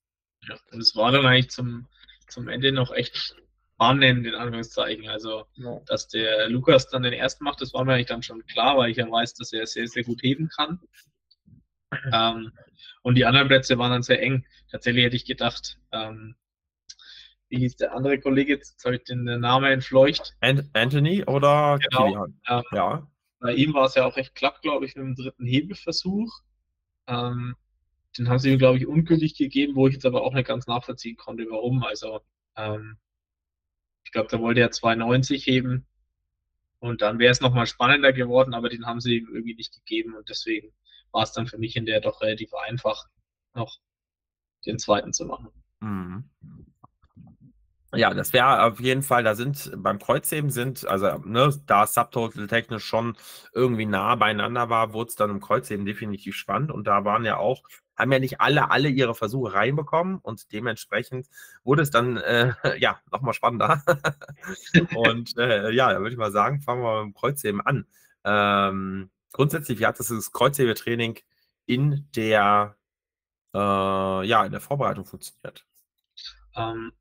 Ja, 0.48 0.56
und 0.72 0.80
es 0.80 0.96
war 0.96 1.12
dann 1.12 1.26
eigentlich 1.26 1.50
zum, 1.50 1.88
zum 2.28 2.48
Ende 2.48 2.72
noch 2.72 2.92
echt 2.92 3.16
spannend, 3.16 4.26
in 4.26 4.34
Anführungszeichen. 4.34 5.08
Also, 5.08 5.46
ja. 5.54 5.80
dass 5.86 6.08
der 6.08 6.48
Lukas 6.48 6.88
dann 6.88 7.02
den 7.02 7.12
ersten 7.12 7.44
macht, 7.44 7.60
das 7.60 7.74
war 7.74 7.84
mir 7.84 7.94
eigentlich 7.94 8.06
dann 8.06 8.22
schon 8.22 8.44
klar, 8.46 8.76
weil 8.76 8.90
ich 8.90 8.96
ja 8.96 9.10
weiß, 9.10 9.34
dass 9.34 9.52
er 9.52 9.66
sehr, 9.66 9.86
sehr 9.86 10.04
gut 10.04 10.22
heben 10.22 10.48
kann. 10.48 10.80
ähm, 12.12 12.52
und 13.02 13.16
die 13.16 13.24
anderen 13.24 13.48
Plätze 13.48 13.78
waren 13.78 13.90
dann 13.90 14.02
sehr 14.02 14.22
eng. 14.22 14.46
Tatsächlich 14.70 15.04
hätte 15.04 15.16
ich 15.16 15.24
gedacht, 15.24 15.78
ähm, 15.90 16.36
wie 17.52 17.58
hieß 17.58 17.76
der 17.76 17.92
andere 17.92 18.18
Kollege, 18.18 18.54
jetzt 18.54 18.82
habe 18.82 18.96
ich 18.96 19.04
den 19.04 19.24
Namen 19.24 19.70
entfleucht. 19.70 20.34
Anthony 20.40 21.22
oder 21.24 21.78
genau. 21.78 22.04
Kilian? 22.06 22.40
Ähm, 22.48 22.62
ja. 22.72 23.06
Bei 23.40 23.52
ihm 23.52 23.74
war 23.74 23.84
es 23.84 23.94
ja 23.94 24.06
auch 24.06 24.16
recht 24.16 24.34
knapp, 24.34 24.62
glaube 24.62 24.86
ich, 24.86 24.96
mit 24.96 25.04
dem 25.04 25.14
dritten 25.14 25.44
Hebelversuch. 25.44 26.32
Ähm, 27.06 27.54
den 28.16 28.30
haben 28.30 28.38
sie 28.38 28.52
ihm, 28.52 28.58
glaube 28.58 28.78
ich, 28.78 28.86
ungültig 28.86 29.36
gegeben, 29.36 29.74
wo 29.74 29.86
ich 29.86 29.94
jetzt 29.94 30.06
aber 30.06 30.22
auch 30.22 30.32
nicht 30.32 30.48
ganz 30.48 30.66
nachvollziehen 30.66 31.18
konnte, 31.18 31.44
warum. 31.50 31.82
Also, 31.82 32.22
ähm, 32.56 32.96
ich 34.04 34.12
glaube, 34.12 34.28
da 34.30 34.40
wollte 34.40 34.60
er 34.60 34.70
2,90 34.70 35.44
heben. 35.44 35.86
Und 36.78 37.02
dann 37.02 37.18
wäre 37.18 37.32
es 37.32 37.42
nochmal 37.42 37.66
spannender 37.66 38.14
geworden, 38.14 38.54
aber 38.54 38.70
den 38.70 38.86
haben 38.86 39.00
sie 39.00 39.18
ihm 39.18 39.28
irgendwie 39.28 39.56
nicht 39.56 39.74
gegeben. 39.74 40.14
Und 40.14 40.30
deswegen 40.30 40.72
war 41.10 41.24
es 41.24 41.32
dann 41.32 41.46
für 41.46 41.58
mich 41.58 41.76
in 41.76 41.84
der 41.84 42.00
doch 42.00 42.22
relativ 42.22 42.54
einfach, 42.54 43.04
noch 43.52 43.78
den 44.64 44.78
zweiten 44.78 45.12
zu 45.12 45.26
machen. 45.26 45.50
Mhm. 45.80 46.30
Ja, 47.94 48.14
das 48.14 48.32
wäre 48.32 48.62
auf 48.62 48.80
jeden 48.80 49.02
Fall, 49.02 49.22
da 49.22 49.34
sind 49.34 49.70
beim 49.76 49.98
Kreuzheben 49.98 50.48
sind, 50.48 50.86
also 50.86 51.18
ne, 51.26 51.52
da 51.66 51.86
Subtotal 51.86 52.46
technisch 52.46 52.84
schon 52.84 53.18
irgendwie 53.52 53.84
nah 53.84 54.14
beieinander 54.14 54.70
war, 54.70 54.94
wurde 54.94 55.10
es 55.10 55.16
dann 55.16 55.28
im 55.28 55.40
Kreuzheben 55.40 55.84
definitiv 55.84 56.34
spannend 56.34 56.70
und 56.70 56.86
da 56.86 57.04
waren 57.04 57.26
ja 57.26 57.36
auch, 57.36 57.62
haben 57.94 58.10
ja 58.10 58.18
nicht 58.18 58.40
alle, 58.40 58.70
alle 58.70 58.88
ihre 58.88 59.14
Versuche 59.14 59.52
reinbekommen 59.52 60.20
und 60.22 60.52
dementsprechend 60.52 61.28
wurde 61.64 61.82
es 61.82 61.90
dann, 61.90 62.16
äh, 62.16 62.54
ja, 62.78 62.98
nochmal 63.10 63.34
spannender. 63.34 63.82
und 64.94 65.36
äh, 65.36 65.70
ja, 65.72 65.92
da 65.92 65.98
würde 65.98 66.12
ich 66.12 66.18
mal 66.18 66.32
sagen, 66.32 66.62
fangen 66.62 66.82
wir 66.82 67.04
mit 67.04 67.14
dem 67.14 67.18
Kreuzheben 67.18 67.60
an. 67.60 67.86
Ähm, 68.24 69.10
grundsätzlich, 69.32 69.80
wie 69.80 69.86
hat 69.86 69.98
das, 69.98 70.08
das 70.08 70.32
Kreuzhebetraining 70.32 71.18
in 71.66 72.08
der, 72.16 72.74
äh, 73.54 73.58
ja, 73.58 74.46
in 74.46 74.52
der 74.52 74.62
Vorbereitung 74.62 75.04
funktioniert? 75.04 75.66
Ähm, 76.56 76.92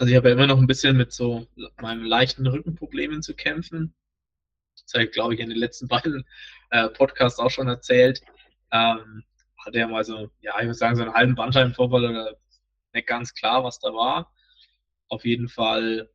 also 0.00 0.12
ich 0.12 0.16
habe 0.16 0.30
ja 0.30 0.34
immer 0.34 0.46
noch 0.46 0.56
ein 0.56 0.66
bisschen 0.66 0.96
mit 0.96 1.12
so 1.12 1.46
meinen 1.78 2.06
leichten 2.06 2.46
Rückenproblemen 2.46 3.20
zu 3.20 3.34
kämpfen. 3.34 3.94
Das 4.82 4.94
habe 4.94 5.04
ich, 5.04 5.12
glaube 5.12 5.34
ich, 5.34 5.40
in 5.40 5.50
den 5.50 5.58
letzten 5.58 5.88
beiden 5.88 6.24
äh, 6.70 6.88
Podcasts 6.88 7.38
auch 7.38 7.50
schon 7.50 7.68
erzählt. 7.68 8.22
Ähm, 8.72 9.24
hatte 9.58 9.78
ja 9.78 9.86
mal 9.86 10.02
so, 10.02 10.30
ja, 10.40 10.54
ich 10.58 10.64
würde 10.64 10.74
sagen, 10.74 10.96
so 10.96 11.02
einen 11.02 11.12
halben 11.12 11.34
Bandscheibenvorfall 11.34 12.06
oder 12.06 12.34
nicht 12.94 13.06
ganz 13.06 13.34
klar, 13.34 13.62
was 13.62 13.78
da 13.78 13.92
war. 13.92 14.32
Auf 15.08 15.26
jeden 15.26 15.48
Fall 15.50 16.08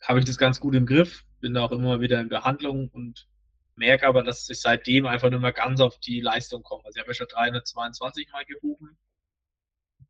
habe 0.00 0.18
ich 0.18 0.24
das 0.24 0.36
ganz 0.36 0.58
gut 0.58 0.74
im 0.74 0.86
Griff, 0.86 1.24
bin 1.38 1.54
da 1.54 1.62
auch 1.62 1.70
immer 1.70 2.00
wieder 2.00 2.20
in 2.20 2.28
Behandlung 2.28 2.88
und 2.88 3.28
merke 3.76 4.08
aber, 4.08 4.24
dass 4.24 4.50
ich 4.50 4.60
seitdem 4.60 5.06
einfach 5.06 5.30
nur 5.30 5.38
mal 5.38 5.52
ganz 5.52 5.80
auf 5.80 6.00
die 6.00 6.20
Leistung 6.20 6.64
komme. 6.64 6.84
Also 6.86 6.96
ich 6.96 7.02
habe 7.02 7.12
ja 7.12 7.14
schon 7.14 7.28
322 7.28 8.32
Mal 8.32 8.44
gehoben. 8.46 8.98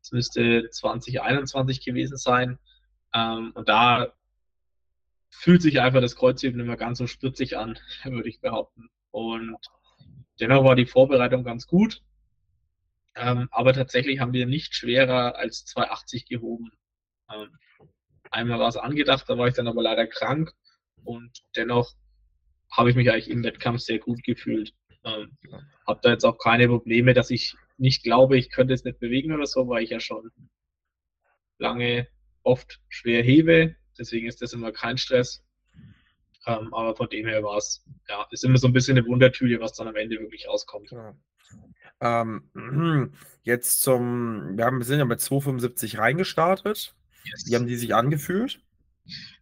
Das 0.03 0.11
müsste 0.11 0.69
2021 0.69 1.83
gewesen 1.83 2.17
sein. 2.17 2.59
Ähm, 3.13 3.51
und 3.55 3.69
da 3.69 4.13
fühlt 5.29 5.61
sich 5.61 5.79
einfach 5.79 6.01
das 6.01 6.17
Kreuzheben 6.17 6.65
mehr 6.65 6.75
ganz 6.75 6.97
so 6.97 7.07
spritzig 7.07 7.57
an, 7.57 7.79
würde 8.03 8.27
ich 8.27 8.41
behaupten. 8.41 8.89
Und 9.11 9.57
dennoch 10.41 10.65
war 10.65 10.75
die 10.75 10.85
Vorbereitung 10.85 11.45
ganz 11.45 11.67
gut. 11.67 12.01
Ähm, 13.15 13.47
aber 13.51 13.73
tatsächlich 13.73 14.19
haben 14.19 14.33
wir 14.33 14.45
nicht 14.45 14.75
schwerer 14.75 15.37
als 15.37 15.63
280 15.65 16.25
gehoben. 16.25 16.71
Ähm, 17.33 17.57
einmal 18.29 18.59
war 18.59 18.67
es 18.67 18.77
angedacht, 18.77 19.29
da 19.29 19.37
war 19.37 19.47
ich 19.47 19.53
dann 19.53 19.67
aber 19.67 19.83
leider 19.83 20.07
krank 20.07 20.51
und 21.03 21.31
dennoch 21.55 21.93
habe 22.71 22.89
ich 22.89 22.95
mich 22.95 23.09
eigentlich 23.09 23.29
im 23.29 23.43
Wettkampf 23.43 23.81
sehr 23.81 23.99
gut 23.99 24.23
gefühlt. 24.23 24.73
Ähm, 25.05 25.37
habe 25.87 25.99
da 26.01 26.09
jetzt 26.09 26.25
auch 26.25 26.37
keine 26.39 26.67
Probleme, 26.67 27.13
dass 27.13 27.29
ich 27.29 27.55
nicht 27.77 28.03
glaube, 28.03 28.37
ich 28.37 28.49
könnte 28.51 28.73
es 28.73 28.83
nicht 28.83 28.99
bewegen 28.99 29.31
oder 29.31 29.45
so, 29.45 29.67
weil 29.67 29.83
ich 29.83 29.89
ja 29.89 29.99
schon 29.99 30.31
lange 31.57 32.07
oft 32.43 32.81
schwer 32.89 33.23
hebe. 33.23 33.75
Deswegen 33.97 34.27
ist 34.27 34.41
das 34.41 34.53
immer 34.53 34.71
kein 34.71 34.97
Stress. 34.97 35.43
Ähm, 36.45 36.73
aber 36.73 36.95
von 36.95 37.09
dem 37.09 37.25
her 37.25 37.41
war 37.43 37.57
es, 37.57 37.85
ja, 38.09 38.27
ist 38.31 38.43
immer 38.43 38.57
so 38.57 38.67
ein 38.67 38.73
bisschen 38.73 38.97
eine 38.97 39.07
Wundertüte, 39.07 39.61
was 39.61 39.73
dann 39.73 39.87
am 39.87 39.95
Ende 39.95 40.19
wirklich 40.19 40.47
rauskommt. 40.47 40.91
Ja. 40.91 41.15
Ähm, 42.01 42.49
jetzt 43.43 43.81
zum, 43.81 44.57
wir 44.57 44.65
haben, 44.65 44.79
wir 44.79 44.85
sind 44.85 44.99
ja 44.99 45.05
mit 45.05 45.21
275 45.21 45.97
reingestartet. 45.97 46.95
Yes. 47.23 47.45
Wie 47.47 47.55
haben 47.55 47.67
die 47.67 47.77
sich 47.77 47.95
angefühlt? 47.95 48.61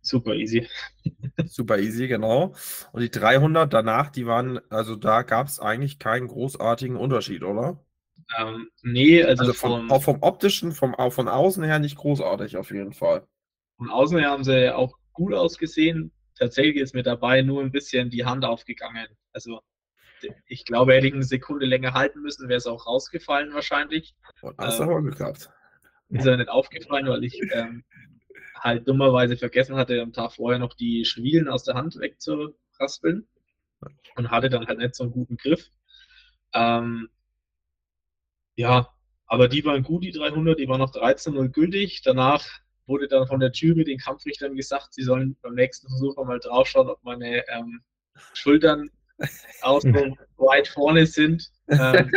Super 0.02 0.36
easy. 0.36 0.68
Super 1.46 1.80
easy, 1.80 2.08
genau. 2.08 2.54
Und 2.92 3.02
die 3.02 3.12
300 3.12 3.72
danach, 3.72 4.10
die 4.10 4.28
waren, 4.28 4.60
also 4.70 4.96
da 4.96 5.24
gab 5.24 5.48
es 5.48 5.60
eigentlich 5.60 6.00
keinen 6.00 6.28
großartigen 6.28 6.98
Unterschied, 6.98 7.44
oder? 7.44 7.84
Ähm, 8.38 8.70
nee, 8.82 9.24
also, 9.24 9.42
also 9.42 9.54
vom, 9.54 9.72
vom, 9.72 9.92
auch 9.92 10.04
vom 10.04 10.22
optischen, 10.22 10.72
vom, 10.72 10.96
auch 10.96 11.12
von 11.12 11.28
außen 11.28 11.64
her 11.64 11.80
nicht 11.80 11.98
großartig 11.98 12.58
auf 12.58 12.72
jeden 12.72 12.94
Fall. 12.94 13.28
Von 13.78 13.90
außen 13.90 14.18
her 14.18 14.30
haben 14.30 14.44
sie 14.44 14.74
auch 14.74 14.98
gut 15.14 15.34
ausgesehen. 15.34 16.12
Tatsächlich 16.38 16.78
ist 16.78 16.96
mir 16.96 17.04
dabei 17.04 17.42
nur 17.42 17.62
ein 17.62 17.72
bisschen 17.72 18.10
die 18.10 18.26
Hand 18.26 18.46
aufgegangen. 18.46 19.08
Also 19.34 19.62
ich 20.46 20.66
glaube, 20.66 20.94
hätte 20.94 21.08
ich 21.08 21.14
eine 21.14 21.24
Sekunde 21.24 21.66
länger 21.66 21.94
halten 21.94 22.22
müssen, 22.22 22.48
wäre 22.48 22.58
es 22.58 22.68
auch 22.68 22.86
rausgefallen 22.86 23.54
wahrscheinlich. 23.54 24.16
Und 24.42 24.58
hast 24.58 24.80
du 24.80 24.84
ähm, 24.84 24.90
aber 24.90 25.02
geklappt. 25.02 25.50
Ist 26.10 26.26
ja 26.26 26.38
nicht 26.38 26.50
aufgefallen, 26.50 27.08
weil 27.08 27.24
ich 27.24 27.40
ähm, 27.54 27.84
halt 28.60 28.88
dummerweise 28.88 29.38
vergessen 29.38 29.76
hatte, 29.76 30.02
am 30.02 30.14
Tag 30.14 30.34
vorher 30.34 30.60
noch 30.60 30.74
die 30.74 31.06
Schwielen 31.06 31.48
aus 31.48 31.64
der 31.64 31.76
Hand 31.76 31.98
wegzuraspeln 31.98 33.28
und 34.16 34.32
hatte 34.32 34.50
dann 34.50 34.68
halt 34.68 34.80
nicht 34.80 34.96
so 34.96 35.04
einen 35.04 35.14
guten 35.14 35.38
Griff. 35.38 35.70
Ähm, 36.54 37.10
ja, 38.62 38.88
aber 39.26 39.48
die 39.48 39.66
waren 39.66 39.84
gut, 39.84 40.04
die 40.04 40.12
300, 40.12 40.60
die 40.60 40.68
waren 40.68 40.80
noch 40.80 40.94
13-0 40.94 41.50
gültig. 41.50 42.02
Danach 42.04 42.46
wurde 42.86 43.08
dann 43.08 43.28
von 43.28 43.40
der 43.40 43.52
Jury 43.52 43.84
den 43.84 43.98
Kampfrichtern 43.98 44.56
gesagt, 44.56 44.94
sie 44.94 45.04
sollen 45.04 45.38
beim 45.42 45.56
nächsten 45.56 45.88
Versuch 45.88 46.16
mal 46.24 46.40
draufschauen, 46.40 46.90
ob 46.90 47.04
meine 47.04 47.48
ähm, 47.50 47.82
Schultern 48.34 48.90
auch 49.62 49.82
so 49.82 49.90
weit 50.38 50.68
vorne 50.68 51.06
sind, 51.06 51.50
ähm, 51.68 52.12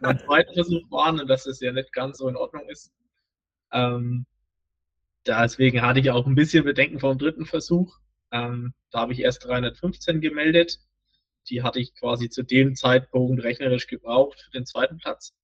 beim 0.00 0.18
zweiten 0.18 0.54
Versuch 0.54 0.90
waren 0.90 1.20
und 1.20 1.28
dass 1.28 1.46
es 1.46 1.60
ja 1.60 1.72
nicht 1.72 1.92
ganz 1.92 2.18
so 2.18 2.28
in 2.28 2.36
Ordnung 2.36 2.68
ist. 2.68 2.92
Ähm, 3.72 4.26
deswegen 5.26 5.82
hatte 5.82 6.00
ich 6.00 6.10
auch 6.10 6.26
ein 6.26 6.34
bisschen 6.34 6.64
Bedenken 6.64 7.00
vor 7.00 7.14
dem 7.14 7.18
dritten 7.18 7.46
Versuch. 7.46 7.98
Ähm, 8.32 8.74
da 8.90 9.00
habe 9.00 9.12
ich 9.12 9.20
erst 9.20 9.44
315 9.44 10.20
gemeldet. 10.20 10.78
Die 11.50 11.62
hatte 11.62 11.78
ich 11.78 11.94
quasi 11.94 12.30
zu 12.30 12.42
dem 12.42 12.74
Zeitpunkt 12.74 13.42
rechnerisch 13.42 13.86
gebraucht 13.86 14.40
für 14.40 14.50
den 14.52 14.66
zweiten 14.66 14.98
Platz. 14.98 15.34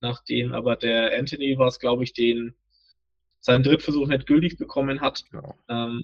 Nachdem 0.00 0.52
aber 0.52 0.76
der 0.76 1.18
Anthony 1.18 1.58
war 1.58 1.68
es, 1.68 1.80
glaube 1.80 2.04
ich, 2.04 2.12
den 2.12 2.54
seinen 3.40 3.62
Drittversuch 3.62 4.06
nicht 4.08 4.26
gültig 4.26 4.58
bekommen 4.58 5.00
hat, 5.00 5.24
ja. 5.32 5.54
ähm, 5.68 6.02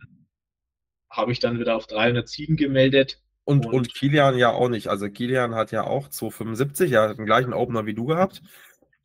habe 1.11 1.33
ich 1.33 1.41
dann 1.41 1.59
wieder 1.59 1.77
auf 1.77 1.87
307 1.87 2.57
gemeldet. 2.57 3.21
Und, 3.45 3.67
und, 3.67 3.75
und 3.75 3.95
Kilian 3.95 4.39
ja 4.39 4.51
auch 4.51 4.69
nicht. 4.69 4.89
Also 4.89 5.09
Kilian 5.09 5.55
hat 5.55 5.71
ja 5.71 5.85
auch 5.85 6.09
275, 6.09 6.93
er 6.93 7.11
hat 7.11 7.19
den 7.19 7.27
gleichen 7.27 7.53
Opener 7.53 7.87
wie 7.87 7.95
du 7.95 8.07
gehabt. 8.07 8.43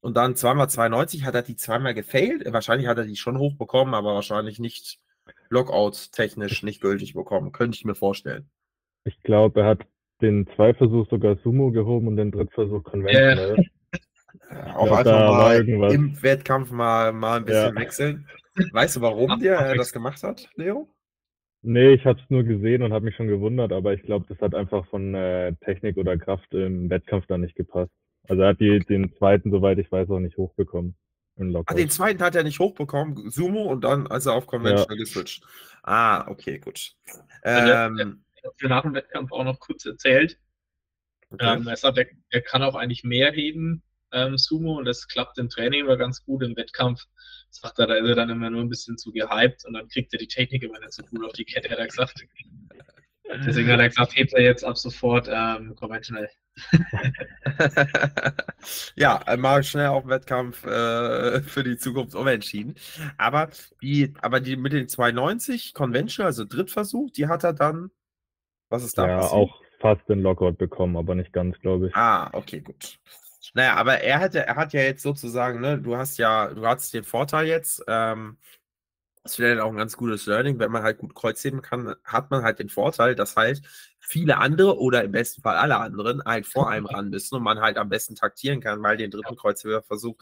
Und 0.02 0.16
dann 0.16 0.36
zweimal 0.36 0.70
92 0.70 1.26
hat 1.26 1.36
er 1.36 1.42
die 1.42 1.58
zweimal 1.58 1.94
gefailt. 1.94 2.44
Wahrscheinlich 2.52 2.88
hat 2.88 2.98
er 2.98 3.04
die 3.04 3.18
schon 3.18 3.38
hochbekommen, 3.38 3.94
aber 3.94 4.14
wahrscheinlich 4.14 4.60
nicht 4.60 5.00
Lockout-technisch 5.50 6.64
nicht 6.64 6.82
gültig 6.82 7.14
bekommen. 7.14 7.52
Könnte 7.52 7.76
ich 7.76 7.86
mir 7.86 7.96
vorstellen. 7.96 8.50
Ich 9.04 9.22
glaube, 9.24 9.62
er 9.62 9.68
hat 9.68 9.82
den 10.22 10.48
Zweiversuch 10.56 11.10
sogar 11.10 11.38
Sumo 11.44 11.72
gehoben 11.72 12.08
und 12.08 12.16
den 12.16 12.32
Drittversuch 12.32 12.84
Conventional. 12.84 13.66
Äh, 14.50 14.72
auch 14.72 14.92
einfach 14.92 15.32
mal 15.32 15.92
im 15.92 16.22
Wettkampf 16.22 16.72
mal, 16.72 17.14
mal 17.14 17.38
ein 17.38 17.46
bisschen 17.46 17.76
ja. 17.76 17.82
wechseln. 17.82 18.28
Weißt 18.72 18.98
du, 18.98 19.02
warum 19.02 19.40
der 19.40 19.72
äh, 19.72 19.78
das 19.78 19.92
gemacht 19.92 20.22
hat, 20.24 20.50
Leo? 20.56 20.90
Nee, 21.62 21.94
ich 21.94 22.06
habe 22.06 22.20
es 22.20 22.30
nur 22.30 22.44
gesehen 22.44 22.84
und 22.84 22.94
habe 22.94 23.06
mich 23.06 23.16
schon 23.16 23.28
gewundert, 23.28 23.74
aber 23.74 23.94
ich 23.94 24.04
glaube, 24.04 24.26
das 24.30 24.40
hat 24.40 24.56
einfach 24.56 24.86
von 24.88 25.14
äh, 25.14 25.54
Technik 25.66 25.98
oder 25.98 26.18
Kraft 26.18 26.54
im 26.54 26.90
Wettkampf 26.90 27.26
da 27.28 27.38
nicht 27.38 27.56
gepasst. 27.56 27.92
Also 28.28 28.44
er 28.44 28.50
hat 28.50 28.60
die, 28.60 28.80
den 28.80 29.14
zweiten, 29.18 29.52
soweit 29.52 29.78
ich 29.80 29.92
weiß, 29.92 30.10
auch 30.10 30.20
nicht 30.20 30.38
hochbekommen. 30.38 30.96
Ah, 31.66 31.74
den 31.74 31.90
zweiten 31.90 32.22
hat 32.22 32.36
er 32.36 32.44
nicht 32.44 32.60
hochbekommen, 32.60 33.30
Sumo, 33.30 33.64
und 33.64 33.84
dann, 33.86 34.08
als 34.08 34.26
er 34.26 34.34
auf 34.34 34.46
Conventional 34.46 34.98
ja. 34.98 35.04
geswitcht. 35.04 35.44
Ah, 35.84 36.30
okay, 36.30 36.60
gut. 36.60 36.96
Ähm, 37.44 38.24
für 38.58 38.68
nach 38.68 38.82
dem 38.82 38.94
Wettkampf 38.94 39.32
auch 39.32 39.46
noch 39.46 39.60
kurz 39.60 39.86
erzählt. 39.86 40.38
Okay. 41.30 41.56
Ähm, 41.56 41.68
er 41.68 41.78
sagt, 41.78 41.98
er, 41.98 42.08
er, 42.30 42.42
kann 42.42 42.64
auch 42.64 42.76
eigentlich 42.76 43.04
mehr 43.04 43.32
heben, 43.32 43.84
ähm, 44.12 44.38
Sumo, 44.38 44.78
und 44.78 44.86
das 44.86 45.08
klappt 45.08 45.38
im 45.38 45.50
Training 45.50 45.82
immer 45.82 45.98
ganz 45.98 46.24
gut. 46.24 46.44
Im 46.44 46.56
Wettkampf 46.56 47.06
sagt 47.50 47.80
er, 47.80 47.88
da 47.88 47.96
ist 47.96 48.08
er 48.08 48.16
dann 48.16 48.30
immer 48.30 48.50
nur 48.50 48.62
ein 48.62 48.70
bisschen 48.70 48.98
zu 48.98 49.12
gehypt 49.12 49.66
und 49.66 49.74
dann 49.74 49.88
kriegt 49.88 50.14
er 50.14 50.20
die 50.20 50.28
Technik 50.28 50.64
immer 50.64 50.80
nicht 50.80 50.94
so 50.94 51.04
gut 51.04 51.26
auf 51.26 51.34
die 51.34 51.46
Kette, 51.46 51.70
hat 51.70 51.80
er 51.80 51.88
gesagt. 51.88 52.26
Deswegen 53.46 53.72
hat 53.72 53.80
er 53.80 53.90
gesagt, 53.90 54.16
hebt 54.16 54.34
er 54.34 54.42
jetzt 54.42 54.64
ab 54.64 54.78
sofort 54.78 55.30
ähm, 55.32 55.76
conventional. 55.76 56.30
ja, 58.96 59.24
mal 59.38 59.64
schnell 59.64 59.88
auf 59.88 60.08
Wettkampf 60.08 60.66
äh, 60.66 61.42
für 61.42 61.64
die 61.64 61.78
Zukunft 61.78 62.16
umentschieden. 62.16 62.76
Aber 63.18 63.50
die, 63.82 64.14
aber 64.22 64.40
die 64.40 64.56
mit 64.56 64.74
den 64.74 64.88
290 64.88 65.76
Conventional, 65.76 66.28
also 66.28 66.44
Drittversuch, 66.44 67.12
die 67.12 67.28
hat 67.28 67.44
er 67.44 67.54
dann. 67.54 67.92
Was 68.70 68.84
ist 68.84 68.98
da 68.98 69.08
ja, 69.08 69.18
passiert? 69.20 69.34
auch 69.34 69.62
fast 69.80 70.10
den 70.10 70.22
Lockout 70.22 70.54
bekommen, 70.54 70.98
aber 70.98 71.14
nicht 71.16 71.32
ganz, 71.32 71.60
glaube 71.60 71.88
ich. 71.88 71.96
Ah, 71.96 72.30
okay, 72.34 72.62
gut. 72.62 73.00
Naja, 73.54 73.76
aber 73.76 74.02
er 74.02 74.20
hat, 74.20 74.36
er 74.36 74.56
hat 74.56 74.74
ja 74.74 74.82
jetzt 74.82 75.02
sozusagen, 75.02 75.60
ne, 75.62 75.80
du 75.80 75.98
hast 75.98 76.18
ja, 76.18 76.54
du 76.54 76.66
hast 76.66 76.94
den 76.94 77.04
Vorteil 77.04 77.48
jetzt, 77.48 77.84
ähm, 77.88 78.38
das 79.24 79.34
ist 79.34 79.36
vielleicht 79.38 79.60
auch 79.62 79.70
ein 79.70 79.78
ganz 79.78 79.98
gutes 79.98 80.26
Learning, 80.28 80.60
wenn 80.60 80.72
man 80.72 80.84
halt 80.84 81.00
gut 81.00 81.16
Kreuzheben 81.16 81.62
kann, 81.62 81.96
hat 82.04 82.32
man 82.32 82.44
halt 82.44 82.60
den 82.60 82.70
Vorteil, 82.70 83.16
dass 83.16 83.36
halt 83.36 83.62
viele 84.00 84.38
andere 84.38 84.80
oder 84.80 85.04
im 85.04 85.12
besten 85.12 85.42
Fall 85.42 85.58
alle 85.58 85.78
anderen 85.78 86.24
halt 86.24 86.48
vor 86.48 86.70
einem 86.70 86.86
ran 86.88 87.10
müssen 87.10 87.36
und 87.36 87.44
man 87.44 87.60
halt 87.60 87.78
am 87.78 87.90
besten 87.90 88.16
taktieren 88.16 88.62
kann, 88.62 88.82
weil 88.84 88.98
den 88.98 89.12
dritten 89.12 89.36
Kreuzheberversuch 89.36 90.16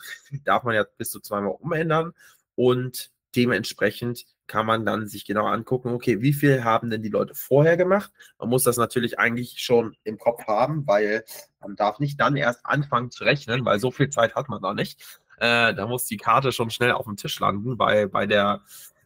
darf 0.44 0.64
man 0.64 0.76
ja 0.76 0.86
bis 0.98 1.12
zu 1.12 1.20
zweimal 1.20 1.56
umändern 1.60 2.14
und 2.56 3.12
dementsprechend 3.36 4.26
kann 4.48 4.66
man 4.66 4.86
dann 4.86 5.08
sich 5.08 5.26
genau 5.26 5.46
angucken, 5.46 5.90
okay, 5.90 6.22
wie 6.22 6.34
viel 6.34 6.64
haben 6.64 6.90
denn 6.90 7.04
die 7.04 7.10
Leute 7.10 7.36
vorher 7.36 7.78
gemacht? 7.78 8.12
Man 8.40 8.50
muss 8.50 8.64
das 8.64 8.78
natürlich 8.78 9.20
eigentlich 9.20 9.60
schon 9.60 9.96
im 10.04 10.18
Kopf 10.18 10.46
haben, 10.48 10.88
weil 10.88 11.24
man 11.60 11.76
darf 11.76 12.00
nicht 12.00 12.20
dann 12.20 12.36
erst 12.36 12.66
anfangen 12.66 13.12
zu 13.12 13.24
rechnen, 13.24 13.66
weil 13.66 13.80
so 13.80 13.92
viel 13.92 14.10
Zeit 14.10 14.36
hat 14.36 14.50
man 14.50 14.62
da 14.62 14.74
nicht. 14.74 15.20
Äh, 15.38 15.76
da 15.76 15.88
muss 15.88 16.06
die 16.06 16.18
Karte 16.18 16.52
schon 16.52 16.70
schnell 16.70 16.92
auf 16.94 17.06
dem 17.06 17.18
Tisch 17.18 17.40
landen 17.40 17.78
bei, 17.78 18.08
bei, 18.08 18.26
der, 18.26 18.62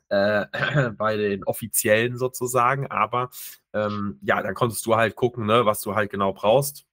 äh, 0.10 0.45
bei 0.98 1.17
den 1.17 1.43
Offiziellen 1.43 2.17
sozusagen. 2.17 2.88
Aber 2.88 3.29
ähm, 3.74 4.19
ja, 4.21 4.41
dann 4.41 4.53
konntest 4.53 4.86
du 4.86 4.95
halt 4.95 5.15
gucken, 5.15 5.45
ne, 5.45 5.65
was 5.65 5.81
du 5.81 5.95
halt 5.95 6.10
genau 6.12 6.33
brauchst, 6.33 6.86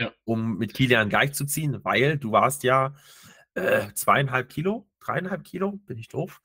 ja. 0.00 0.10
um 0.24 0.58
mit 0.58 0.74
Kilian 0.74 1.08
gleich 1.08 1.34
zu 1.34 1.46
ziehen, 1.46 1.78
weil 1.84 2.18
du 2.18 2.32
warst 2.32 2.64
ja 2.64 2.94
äh, 3.54 3.92
zweieinhalb 3.94 4.48
Kilo, 4.48 4.88
dreieinhalb 5.00 5.44
Kilo, 5.44 5.72
bin 5.72 5.98
ich 5.98 6.08
doof. 6.08 6.40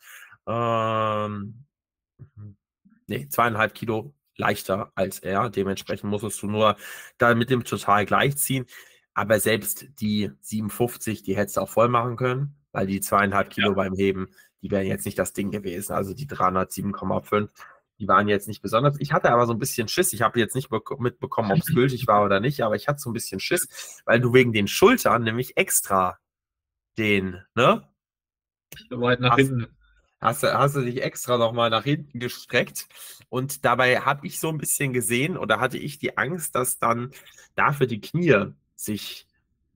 Ähm, 0.47 1.65
nee, 3.07 3.27
zweieinhalb 3.29 3.73
Kilo 3.75 4.13
leichter 4.37 4.91
als 4.95 5.19
er. 5.19 5.49
Dementsprechend 5.49 6.09
musstest 6.09 6.41
du 6.41 6.47
nur 6.47 6.77
da 7.17 7.35
mit 7.35 7.49
dem 7.49 7.63
total 7.63 8.05
gleichziehen. 8.05 8.65
Aber 9.13 9.39
selbst 9.39 9.87
die 9.99 10.31
57, 10.41 11.23
die 11.23 11.35
hättest 11.35 11.57
du 11.57 11.61
auch 11.61 11.69
voll 11.69 11.89
machen 11.89 12.15
können. 12.17 12.55
weil 12.71 12.85
die 12.87 13.01
zweieinhalb 13.01 13.49
Kilo 13.49 13.69
ja. 13.69 13.73
beim 13.73 13.95
Heben, 13.95 14.27
die 14.61 14.69
wären 14.69 14.85
jetzt 14.85 15.05
nicht 15.05 15.17
das 15.17 15.33
Ding 15.33 15.49
gewesen. 15.51 15.93
Also 15.93 16.13
die 16.13 16.27
307,5, 16.27 17.49
die 17.99 18.07
waren 18.07 18.27
jetzt 18.27 18.47
nicht 18.47 18.61
besonders. 18.61 18.97
Ich 18.99 19.13
hatte 19.13 19.31
aber 19.31 19.47
so 19.47 19.53
ein 19.53 19.59
bisschen 19.59 19.87
Schiss. 19.87 20.13
Ich 20.13 20.21
habe 20.21 20.39
jetzt 20.39 20.53
nicht 20.53 20.69
mitbekommen, 20.99 21.51
ob 21.51 21.57
es 21.59 21.73
gültig 21.73 22.05
war 22.05 22.23
oder 22.23 22.39
nicht, 22.39 22.61
aber 22.61 22.75
ich 22.75 22.87
hatte 22.87 22.99
so 22.99 23.09
ein 23.09 23.13
bisschen 23.13 23.39
Schiss, 23.39 24.01
weil 24.05 24.19
du 24.19 24.33
wegen 24.33 24.53
den 24.53 24.67
Schultern 24.67 25.23
nämlich 25.23 25.57
extra 25.57 26.19
den, 26.99 27.43
ne? 27.55 27.87
Weit 28.91 29.19
nach 29.19 29.31
hast, 29.31 29.39
hinten. 29.39 29.67
Hast 30.19 30.41
du, 30.43 30.53
hast 30.53 30.75
du 30.75 30.81
dich 30.81 31.03
extra 31.03 31.37
nochmal 31.37 31.69
nach 31.69 31.83
hinten 31.83 32.19
gestreckt 32.19 32.87
und 33.29 33.65
dabei 33.65 33.99
habe 34.01 34.25
ich 34.25 34.39
so 34.39 34.49
ein 34.49 34.57
bisschen 34.57 34.91
gesehen 34.91 35.37
oder 35.37 35.59
hatte 35.59 35.77
ich 35.77 35.99
die 35.99 36.17
Angst, 36.17 36.55
dass 36.55 36.79
dann 36.79 37.11
dafür 37.55 37.85
die 37.85 38.01
Knie 38.01 38.47
sich 38.75 39.27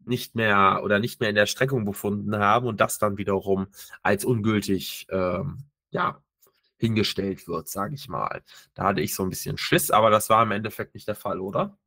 nicht 0.05 0.35
mehr 0.35 0.81
oder 0.83 0.99
nicht 0.99 1.19
mehr 1.19 1.29
in 1.29 1.35
der 1.35 1.45
Streckung 1.45 1.85
befunden 1.85 2.35
haben 2.37 2.65
und 2.67 2.81
das 2.81 2.97
dann 2.97 3.17
wiederum 3.17 3.67
als 4.01 4.25
ungültig 4.25 5.05
ähm, 5.11 5.63
ja, 5.91 6.21
hingestellt 6.77 7.47
wird, 7.47 7.69
sage 7.69 7.93
ich 7.95 8.09
mal. 8.09 8.41
Da 8.73 8.85
hatte 8.85 9.01
ich 9.01 9.13
so 9.13 9.23
ein 9.23 9.29
bisschen 9.29 9.57
Schiss, 9.59 9.91
aber 9.91 10.09
das 10.09 10.29
war 10.29 10.41
im 10.43 10.51
Endeffekt 10.51 10.95
nicht 10.95 11.07
der 11.07 11.15
Fall, 11.15 11.39
oder? 11.39 11.77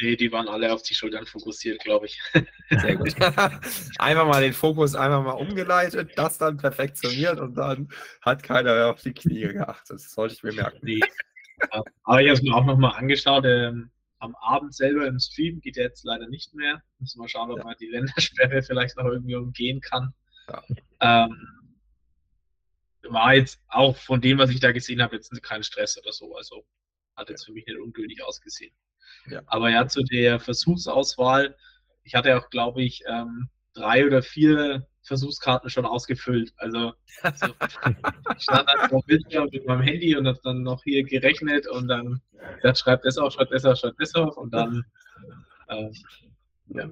Nee, 0.00 0.16
die 0.16 0.32
waren 0.32 0.48
alle 0.48 0.72
auf 0.72 0.82
die 0.82 0.94
Schultern 0.94 1.26
fokussiert, 1.26 1.80
glaube 1.80 2.06
ich. 2.06 2.20
Sehr 2.70 2.96
gut. 2.96 3.14
einfach 3.98 4.26
mal 4.26 4.42
den 4.42 4.54
Fokus 4.54 4.94
einfach 4.94 5.22
mal 5.22 5.32
umgeleitet, 5.32 6.12
das 6.16 6.38
dann 6.38 6.56
perfektioniert 6.56 7.38
und 7.38 7.54
dann 7.54 7.88
hat 8.22 8.42
keiner 8.42 8.74
mehr 8.74 8.90
auf 8.90 9.02
die 9.02 9.12
Knie 9.12 9.48
geachtet. 9.48 9.96
Das 9.96 10.12
sollte 10.12 10.34
ich 10.34 10.42
mir 10.42 10.52
merken. 10.52 10.78
Nee. 10.82 11.00
Aber 12.04 12.22
ich 12.22 12.28
habe 12.28 12.38
es 12.38 12.42
mir 12.42 12.54
auch 12.54 12.64
nochmal 12.64 12.96
angeschaut. 12.96 13.44
Ähm, 13.44 13.90
am 14.20 14.34
Abend 14.36 14.74
selber 14.74 15.06
im 15.06 15.18
Stream 15.18 15.60
geht 15.60 15.76
jetzt 15.76 16.04
leider 16.04 16.28
nicht 16.28 16.54
mehr. 16.54 16.82
Müssen 16.98 17.18
wir 17.18 17.22
mal 17.24 17.28
schauen, 17.28 17.50
ob 17.50 17.58
ja. 17.58 17.64
man 17.64 17.76
die 17.80 17.88
Ländersperre 17.88 18.62
vielleicht 18.62 18.96
noch 18.96 19.06
irgendwie 19.06 19.34
umgehen 19.34 19.80
kann. 19.80 20.14
Ja. 20.48 20.62
Ähm, 21.00 21.60
war 23.02 23.34
jetzt 23.34 23.60
auch 23.68 23.96
von 23.96 24.20
dem, 24.20 24.38
was 24.38 24.50
ich 24.50 24.60
da 24.60 24.72
gesehen 24.72 25.02
habe, 25.02 25.16
jetzt 25.16 25.30
kein 25.42 25.62
Stress 25.62 25.98
oder 25.98 26.12
so. 26.12 26.34
Also 26.36 26.64
hat 27.16 27.28
jetzt 27.28 27.44
für 27.44 27.52
mich 27.52 27.66
nicht 27.66 27.78
ungültig 27.78 28.22
ausgesehen. 28.22 28.72
Ja. 29.26 29.42
Aber 29.46 29.70
ja, 29.70 29.86
zu 29.86 30.02
der 30.02 30.40
Versuchsauswahl, 30.40 31.56
ich 32.04 32.14
hatte 32.14 32.36
auch, 32.36 32.50
glaube 32.50 32.82
ich, 32.82 33.02
ähm, 33.06 33.48
drei 33.74 34.06
oder 34.06 34.22
vier 34.22 34.86
Versuchskarten 35.02 35.70
schon 35.70 35.86
ausgefüllt. 35.86 36.52
Also, 36.56 36.92
also 37.22 37.46
ich 38.36 38.42
stand 38.42 38.68
dann 38.68 38.88
vor 38.88 39.02
Bildschirm 39.06 39.48
mit 39.52 39.66
meinem 39.66 39.82
Handy 39.82 40.16
und 40.16 40.26
habe 40.26 40.40
dann 40.42 40.62
noch 40.62 40.82
hier 40.82 41.04
gerechnet 41.04 41.66
und 41.68 41.88
dann 41.88 42.20
das 42.62 42.80
schreibt 42.80 43.04
das 43.04 43.18
auf, 43.18 43.32
schreibt 43.34 43.52
das 43.52 43.64
auf, 43.64 43.78
schreibt 43.78 44.00
das 44.00 44.14
auf 44.14 44.36
und 44.36 44.52
dann 44.54 44.84
ähm, 45.68 45.92
ja. 46.68 46.88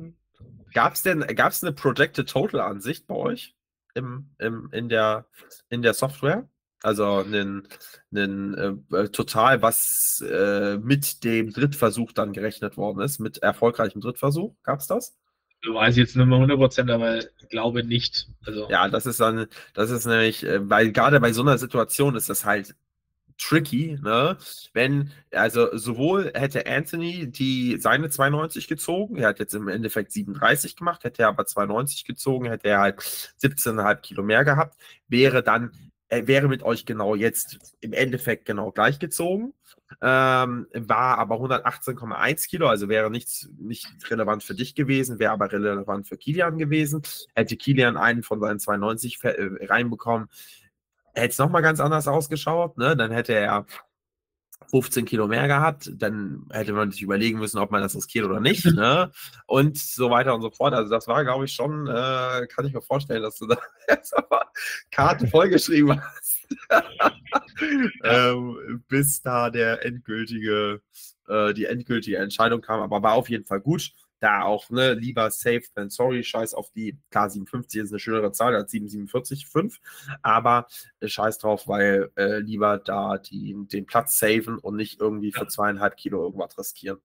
Gab 0.75 0.95
es 0.95 1.03
denn 1.03 1.21
gab's 1.21 1.63
eine 1.63 1.73
Projected 1.73 2.29
Total 2.29 2.61
Ansicht 2.61 3.07
bei 3.07 3.15
euch 3.15 3.55
im, 3.95 4.31
im, 4.39 4.69
in, 4.73 4.89
der, 4.89 5.27
in 5.71 5.83
der 5.83 5.95
Software? 5.95 6.49
Also 6.83 7.17
einen, 7.17 7.67
einen 8.15 8.85
äh, 8.93 9.09
total, 9.09 9.63
was 9.63 10.25
äh, 10.29 10.79
mit 10.79 11.25
dem 11.25 11.53
Drittversuch 11.53 12.13
dann 12.13 12.33
gerechnet 12.33 12.77
worden 12.77 13.01
ist, 13.01 13.19
mit 13.19 13.39
erfolgreichem 13.39 14.01
Drittversuch. 14.01 14.55
Gab 14.63 14.81
es 14.81 14.87
das? 14.87 15.17
Ich 15.61 15.75
weiß 15.75 15.97
jetzt 15.97 16.15
nicht 16.15 16.27
mehr 16.27 16.39
100%, 16.39 16.93
aber 16.93 17.19
ich 17.19 17.49
glaube 17.49 17.83
nicht. 17.83 18.29
Also. 18.47 18.69
Ja, 18.71 18.89
das 18.89 19.07
ist 19.07 19.19
dann, 19.19 19.47
das 19.75 19.91
ist 19.91 20.07
nämlich, 20.07 20.45
äh, 20.45 20.69
weil 20.69 20.93
gerade 20.93 21.19
bei 21.19 21.33
so 21.33 21.43
einer 21.43 21.59
Situation 21.59 22.15
ist 22.15 22.29
das 22.29 22.45
halt 22.45 22.77
tricky, 23.39 23.99
ne? 24.03 24.37
Wenn, 24.73 25.13
also 25.33 25.77
sowohl 25.77 26.33
hätte 26.35 26.67
Anthony 26.67 27.31
die 27.31 27.79
seine 27.79 28.11
92 28.11 28.69
gezogen, 28.69 29.17
er 29.17 29.29
hat 29.29 29.39
jetzt 29.39 29.55
im 29.55 29.69
Endeffekt 29.69 30.13
37 30.13 30.77
gemacht, 30.77 31.05
hätte 31.05 31.23
er 31.23 31.29
aber 31.29 31.47
92 31.47 32.05
gezogen, 32.05 32.47
hätte 32.49 32.69
er 32.69 32.81
halt 32.81 33.01
17,5 33.01 33.97
Kilo 33.97 34.23
mehr 34.23 34.45
gehabt, 34.45 34.77
wäre 35.09 35.43
dann 35.43 35.73
er 36.09 36.27
wäre 36.27 36.49
mit 36.49 36.63
euch 36.63 36.87
genau 36.87 37.15
jetzt 37.15 37.77
im 37.81 37.93
Endeffekt 37.93 38.47
genau 38.47 38.73
gleich 38.73 38.99
gezogen, 38.99 39.53
ähm, 40.01 40.67
war 40.73 41.19
aber 41.19 41.37
118,1 41.37 42.49
Kilo, 42.49 42.67
also 42.67 42.89
wäre 42.89 43.11
nichts, 43.11 43.51
nicht 43.59 43.89
relevant 44.11 44.43
für 44.43 44.55
dich 44.55 44.75
gewesen, 44.75 45.19
wäre 45.19 45.33
aber 45.33 45.53
relevant 45.53 46.07
für 46.09 46.17
Kilian 46.17 46.59
gewesen. 46.59 47.03
Hätte 47.35 47.57
Kilian 47.57 47.97
einen 47.97 48.23
von 48.23 48.41
seinen 48.41 48.59
92 48.59 49.23
äh, 49.25 49.67
reinbekommen, 49.67 50.29
hätte 51.15 51.29
es 51.29 51.39
nochmal 51.39 51.63
ganz 51.63 51.81
anders 51.81 52.09
ausgeschaut, 52.09 52.79
ne? 52.79 52.97
Dann 52.97 53.11
hätte 53.11 53.35
er 53.35 53.67
15 54.71 55.05
Kilo 55.07 55.27
mehr 55.27 55.47
gehabt, 55.47 55.91
dann 55.95 56.47
hätte 56.51 56.73
man 56.73 56.91
sich 56.91 57.03
überlegen 57.03 57.39
müssen, 57.39 57.59
ob 57.59 57.71
man 57.71 57.83
das 57.83 57.97
riskiert 57.97 58.27
oder 58.27 58.41
nicht, 58.41 58.65
ne? 58.67 59.11
Und 59.47 59.79
so 59.79 60.11
weiter 60.11 60.35
und 60.35 60.43
so 60.43 60.51
fort. 60.51 60.75
Also 60.75 60.91
das 60.91 61.09
war, 61.09 61.25
glaube 61.25 61.47
ich, 61.47 61.53
schon, 61.53 61.87
äh, 61.87 62.47
kann 62.49 62.67
ich 62.67 62.75
mir 62.75 62.83
vorstellen, 62.83 63.23
dass 63.23 63.39
du 63.39 63.47
da 63.47 63.59
Karten 64.91 65.29
vollgeschrieben 65.29 66.01
hast. 66.01 66.49
ähm, 68.05 68.85
bis 68.89 69.23
da 69.23 69.51
der 69.51 69.85
endgültige, 69.85 70.83
äh, 71.29 71.55
die 71.55 71.65
endgültige 71.65 72.19
Entscheidung 72.19 72.61
kam. 72.61 72.81
Aber 72.81 73.03
war 73.03 73.15
auf 73.15 73.31
jeden 73.31 73.47
Fall 73.47 73.61
gut 73.61 73.93
da 74.21 74.43
auch, 74.43 74.71
ne, 74.71 74.95
lieber 74.95 75.31
safe 75.31 75.63
than 75.75 75.91
sorry, 75.91 76.23
scheiß 76.25 76.55
auf 76.55 76.71
die, 76.71 76.99
klar, 77.11 77.31
57 77.31 77.83
ist 77.83 77.93
eine 77.93 77.99
schönere 77.99 78.33
Zahl 78.33 78.55
als 78.55 78.73
747,5, 78.73 79.79
aber 80.23 80.67
äh, 81.01 81.09
scheiß 81.09 81.39
drauf, 81.39 81.69
weil 81.69 82.11
äh, 82.17 82.39
lieber 82.39 82.79
da 82.79 83.19
die, 83.19 83.57
den 83.73 83.87
Platz 83.87 84.19
saven 84.19 84.59
und 84.59 84.77
nicht 84.77 85.01
irgendwie 85.01 85.33
für 85.33 85.47
zweieinhalb 85.47 85.97
Kilo 85.97 86.23
irgendwas 86.25 86.59
riskieren. 86.59 86.99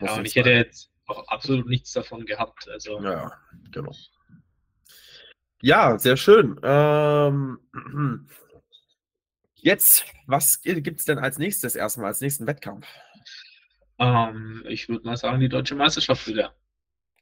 ja, 0.00 0.16
und 0.16 0.26
ich 0.26 0.34
hätte 0.34 0.50
jetzt 0.50 0.90
auch 1.06 1.26
absolut 1.28 1.66
nichts 1.68 1.92
davon 1.92 2.24
gehabt, 2.24 2.68
also. 2.68 3.00
Ja, 3.02 3.32
genau. 3.70 3.92
Ja, 5.62 5.98
sehr 5.98 6.16
schön. 6.16 6.58
Ähm, 6.62 7.58
jetzt, 9.56 10.06
was 10.26 10.62
gibt 10.62 11.00
es 11.00 11.04
denn 11.04 11.18
als 11.18 11.38
nächstes 11.38 11.74
erstmal, 11.74 12.06
als 12.06 12.20
nächsten 12.20 12.46
Wettkampf? 12.46 12.86
Ähm, 14.00 14.64
ich 14.66 14.88
würde 14.88 15.06
mal 15.06 15.16
sagen, 15.16 15.40
die 15.40 15.48
deutsche 15.48 15.76
Meisterschaft 15.76 16.26
wieder. 16.26 16.54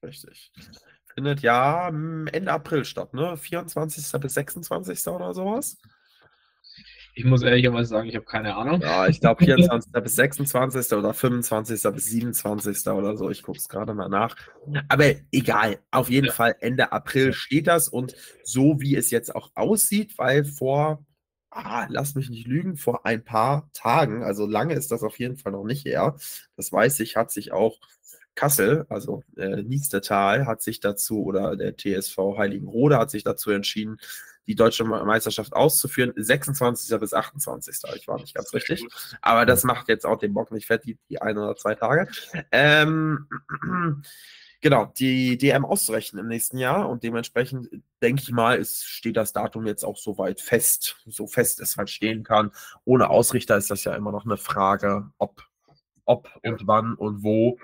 Richtig. 0.03 0.53
Findet 1.13 1.41
ja 1.41 1.89
Ende 1.89 2.53
April 2.53 2.85
statt, 2.85 3.13
ne? 3.13 3.37
24. 3.37 4.21
bis 4.21 4.35
26. 4.35 5.09
oder 5.09 5.35
sowas. 5.35 5.77
Ich 7.15 7.25
muss 7.25 7.43
ehrlicherweise 7.43 7.89
sagen, 7.89 8.09
ich 8.09 8.15
habe 8.15 8.27
keine 8.27 8.55
Ahnung. 8.55 8.81
Ja, 8.81 9.09
ich 9.09 9.21
glaube 9.21 9.45
24. 9.45 9.93
bis 9.93 10.15
26. 10.15 10.93
oder 10.93 11.13
25. 11.13 11.83
bis 11.93 12.05
27. 12.05 12.87
oder 12.87 13.17
so. 13.17 13.29
Ich 13.29 13.43
gucke 13.43 13.59
es 13.59 13.69
gerade 13.69 13.93
mal 13.93 14.09
nach. 14.09 14.37
Aber 14.89 15.07
egal, 15.33 15.81
auf 15.91 16.11
jeden 16.11 16.29
ja. 16.29 16.33
Fall 16.33 16.55
Ende 16.61 16.93
April 16.93 17.33
steht 17.33 17.67
das 17.67 17.89
und 17.89 18.15
so 18.45 18.81
wie 18.81 18.95
es 18.95 19.11
jetzt 19.11 19.35
auch 19.35 19.51
aussieht, 19.57 20.17
weil 20.17 20.45
vor 20.45 21.05
ah, 21.59 21.87
lass 21.89 22.15
mich 22.15 22.31
nicht 22.31 22.47
lügen, 22.47 22.77
vor 22.77 23.05
ein 23.05 23.25
paar 23.25 23.69
Tagen, 23.73 24.23
also 24.23 24.47
lange 24.47 24.75
ist 24.75 24.91
das 24.91 25.03
auf 25.03 25.19
jeden 25.19 25.37
Fall 25.37 25.53
noch 25.53 25.65
nicht 25.65 25.85
her, 25.85 26.17
das 26.57 26.73
weiß 26.73 27.01
ich, 27.01 27.17
hat 27.17 27.31
sich 27.31 27.53
auch 27.53 27.79
Kassel, 28.35 28.87
also 28.89 29.25
äh, 29.37 29.63
Niestetal, 29.65 30.47
hat 30.47 30.63
sich 30.63 30.79
dazu, 30.79 31.25
oder 31.25 31.57
der 31.57 31.77
TSV 31.77 32.17
Heiligenrode 32.39 32.97
hat 32.97 33.11
sich 33.11 33.25
dazu 33.25 33.51
entschieden, 33.51 33.99
die 34.47 34.55
deutsche 34.55 34.85
Meisterschaft 34.85 35.53
auszuführen, 35.53 36.13
26. 36.17 36.99
bis 37.01 37.13
28. 37.13 37.77
Ich 37.97 38.09
war 38.09 38.19
nicht 38.19 38.35
ganz 38.35 38.55
richtig. 38.55 38.87
Aber 39.21 39.45
das 39.45 39.63
macht 39.63 39.89
jetzt 39.89 40.07
auch 40.07 40.19
den 40.19 40.33
Bock 40.33 40.53
nicht 40.53 40.67
fett, 40.67 40.85
die, 40.85 40.97
die 41.11 41.21
ein 41.21 41.37
oder 41.37 41.55
zwei 41.57 41.75
Tage. 41.75 42.09
Ähm, 42.51 43.27
genau, 44.61 44.87
die 44.99 45.39
DM 45.39 45.65
auszurechnen 45.65 46.21
im 46.23 46.29
nächsten 46.29 46.59
Jahr 46.59 46.89
und 46.89 47.03
dementsprechend 47.03 47.69
denke 48.03 48.23
ich 48.23 48.31
mal, 48.33 48.59
es 48.59 48.85
steht 48.85 49.17
das 49.17 49.33
Datum 49.33 49.67
jetzt 49.67 49.85
auch 49.85 49.97
soweit 49.97 50.41
fest, 50.41 50.97
so 51.07 51.27
fest 51.27 51.61
es 51.61 51.77
halt 51.77 51.91
stehen 51.91 52.25
kann. 52.25 52.51
Ohne 52.85 53.11
Ausrichter 53.11 53.57
ist 53.57 53.71
das 53.71 53.85
ja 53.85 53.95
immer 53.95 54.13
noch 54.13 54.25
eine 54.25 54.37
Frage, 54.37 55.11
ob, 55.19 55.43
ob 56.05 56.29
und 56.43 56.67
wann 56.67 56.95
und 56.95 57.23
wo. 57.23 57.59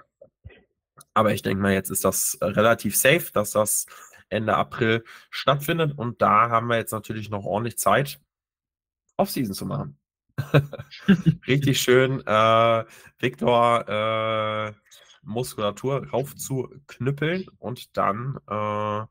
Aber 1.15 1.33
ich 1.33 1.43
denke 1.43 1.63
mal, 1.63 1.73
jetzt 1.73 1.91
ist 1.91 2.05
das 2.05 2.39
relativ 2.41 2.97
safe, 2.97 3.31
dass 3.33 3.53
das 3.53 3.87
Ende 4.29 4.57
April 4.57 5.05
stattfindet 5.31 5.97
und 5.97 6.23
da 6.23 6.51
haben 6.51 6.69
wir 6.69 6.77
jetzt 6.77 6.93
natürlich 6.93 7.31
noch 7.31 7.45
ordentlich 7.45 7.79
Zeit, 7.79 8.21
Off-Season 9.17 9.55
zu 9.55 9.67
machen. 9.67 9.99
Richtig 11.47 11.81
schön, 11.81 12.21
äh, 12.27 12.85
Victor, 13.19 13.89
äh, 13.89 14.73
Muskulatur 15.25 16.09
raufzuknüppeln 16.09 17.49
und 17.59 17.97
dann 17.97 18.39
äh, 18.49 19.07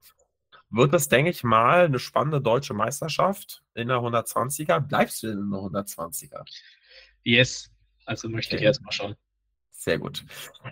wird 0.70 0.94
das, 0.94 1.08
denke 1.08 1.30
ich 1.30 1.44
mal, 1.44 1.86
eine 1.86 2.00
spannende 2.00 2.42
deutsche 2.42 2.74
Meisterschaft 2.74 3.64
in 3.76 3.90
der 3.90 3.98
120er. 3.98 4.80
Bleibst 4.80 5.22
du 5.24 5.28
in 5.28 5.52
der 5.52 5.60
120er? 5.60 6.44
Yes, 7.24 7.72
also 8.06 8.28
möchte 8.28 8.56
okay. 8.56 8.64
ich 8.64 8.66
erstmal 8.66 8.92
schauen. 8.92 9.16
Sehr 9.84 10.00
gut. 10.00 10.24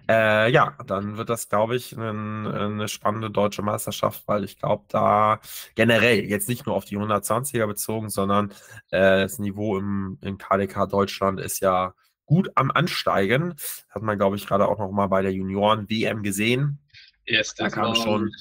Äh, 0.08 0.50
ja, 0.52 0.78
dann 0.88 1.18
wird 1.18 1.30
das, 1.30 1.50
glaube 1.50 1.76
ich, 1.76 1.92
ein, 1.98 2.48
eine 2.48 2.88
spannende 2.88 3.30
deutsche 3.30 3.62
Meisterschaft, 3.62 4.26
weil 4.26 4.46
ich 4.46 4.58
glaube, 4.58 4.86
da 4.88 5.42
generell, 5.76 6.24
jetzt 6.24 6.48
nicht 6.48 6.66
nur 6.66 6.76
auf 6.76 6.86
die 6.86 6.98
120er 6.98 7.68
bezogen, 7.68 8.10
sondern 8.10 8.52
äh, 8.90 9.24
das 9.24 9.38
Niveau 9.38 9.78
im, 9.78 10.18
im 10.22 10.38
KDK 10.38 10.88
Deutschland 10.88 11.42
ist 11.42 11.60
ja 11.60 11.94
gut 12.32 12.50
am 12.56 12.72
Ansteigen. 12.72 13.56
Hat 13.90 14.04
man, 14.04 14.18
glaube 14.18 14.38
ich, 14.38 14.48
gerade 14.48 14.70
auch 14.70 14.80
noch 14.80 14.92
mal 14.92 15.08
bei 15.08 15.22
der 15.22 15.34
Junioren-WM 15.34 16.24
gesehen. 16.24 16.80
Yes, 17.26 17.54
da 17.56 17.70
kam 17.70 17.94
schon 17.94 18.32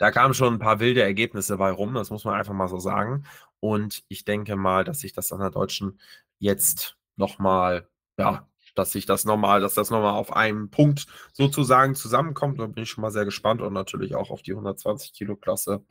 da 0.00 0.10
kamen 0.10 0.34
schon 0.34 0.54
ein 0.54 0.58
paar 0.58 0.80
wilde 0.80 1.02
Ergebnisse 1.02 1.56
bei 1.56 1.70
rum, 1.70 1.94
das 1.94 2.10
muss 2.10 2.24
man 2.24 2.34
einfach 2.34 2.52
mal 2.52 2.68
so 2.68 2.78
sagen. 2.78 3.24
Und 3.60 4.04
ich 4.08 4.24
denke 4.24 4.56
mal, 4.56 4.84
dass 4.84 5.00
sich 5.00 5.12
das 5.12 5.32
an 5.32 5.40
der 5.40 5.50
Deutschen 5.50 6.00
jetzt 6.38 6.96
nochmal, 7.16 7.88
ja, 8.16 8.48
dass 8.74 8.92
sich 8.92 9.06
das 9.06 9.24
nochmal, 9.24 9.60
dass 9.60 9.74
das 9.74 9.90
nochmal 9.90 10.14
auf 10.14 10.32
einen 10.32 10.70
Punkt 10.70 11.06
sozusagen 11.32 11.94
zusammenkommt. 11.94 12.60
Da 12.60 12.66
bin 12.66 12.84
ich 12.84 12.90
schon 12.90 13.02
mal 13.02 13.10
sehr 13.10 13.24
gespannt 13.24 13.60
und 13.60 13.72
natürlich 13.72 14.14
auch 14.14 14.30
auf 14.30 14.42
die 14.42 14.52
120 14.52 15.12
Kilo 15.12 15.36
Klasse. 15.36 15.84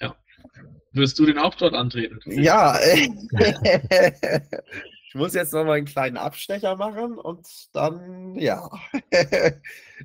Ja. 0.00 0.16
Wirst 0.92 1.18
du 1.18 1.26
den 1.26 1.38
auch 1.38 1.54
dort 1.54 1.74
antreten? 1.74 2.18
Ja, 2.26 2.76
ich 5.08 5.14
muss 5.14 5.34
jetzt 5.34 5.52
nochmal 5.54 5.78
einen 5.78 5.86
kleinen 5.86 6.16
Abstecher 6.18 6.76
machen 6.76 7.16
und 7.18 7.46
dann, 7.72 8.34
ja, 8.34 8.68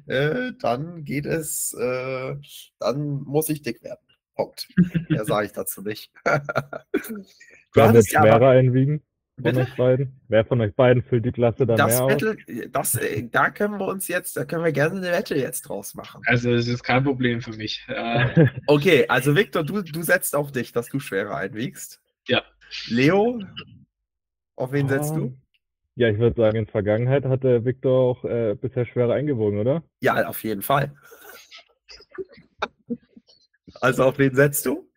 äh, 0.07 0.51
dann 0.59 1.03
geht 1.03 1.25
es, 1.25 1.73
äh, 1.73 2.35
dann 2.79 3.21
muss 3.23 3.49
ich 3.49 3.61
dick 3.61 3.83
werden. 3.83 3.99
Punkt. 4.35 4.67
Mehr 5.09 5.25
sage 5.25 5.45
ich 5.47 5.51
dazu 5.51 5.81
nicht. 5.81 6.11
Wer 6.25 7.93
wird 7.93 8.11
ja 8.11 8.21
schwerer 8.21 8.35
aber- 8.35 8.49
einwiegen 8.49 9.03
von 9.35 9.43
Bitte? 9.43 9.59
euch 9.61 9.75
beiden? 9.75 10.21
Wer 10.27 10.45
von 10.45 10.61
euch 10.61 10.73
beiden 10.75 11.03
füllt 11.03 11.25
die 11.25 11.31
Klasse 11.31 11.65
dann 11.65 11.75
Das 11.77 11.93
mehr 11.93 12.03
aus? 12.03 12.11
Battle, 12.13 12.37
das, 12.69 12.95
äh, 12.95 13.27
da 13.31 13.49
können 13.49 13.79
wir 13.79 13.87
uns 13.87 14.07
jetzt, 14.07 14.37
da 14.37 14.45
können 14.45 14.63
wir 14.63 14.71
gerne 14.71 14.97
eine 14.97 15.11
Wette 15.11 15.35
jetzt 15.35 15.63
draus 15.63 15.95
machen. 15.95 16.21
Also, 16.27 16.51
es 16.51 16.67
ist 16.67 16.83
kein 16.83 17.03
Problem 17.03 17.41
für 17.41 17.53
mich. 17.53 17.83
Äh, 17.87 18.47
Okay, 18.67 19.05
also 19.07 19.35
Victor, 19.35 19.63
du, 19.63 19.81
du 19.81 20.01
setzt 20.03 20.35
auf 20.35 20.51
dich, 20.51 20.71
dass 20.71 20.87
du 20.89 20.99
schwerer 20.99 21.35
einwiegst. 21.35 21.99
Ja. 22.27 22.43
Leo, 22.87 23.39
auf 24.55 24.71
wen 24.71 24.87
setzt 24.89 25.11
Ah. 25.11 25.15
du? 25.17 25.37
Ja, 25.95 26.09
ich 26.09 26.17
würde 26.17 26.41
sagen, 26.41 26.57
in 26.57 26.65
der 26.65 26.71
Vergangenheit 26.71 27.23
hat 27.25 27.43
der 27.43 27.65
Victor 27.65 27.99
auch 27.99 28.25
äh, 28.25 28.55
bisher 28.59 28.85
schwerer 28.85 29.13
eingewogen, 29.13 29.59
oder? 29.59 29.83
Ja, 29.99 30.27
auf 30.27 30.43
jeden 30.43 30.63
Fall. 30.63 30.91
Also 33.81 34.03
auf 34.05 34.17
wen 34.17 34.33
setzt 34.33 34.65
du? 34.65 34.89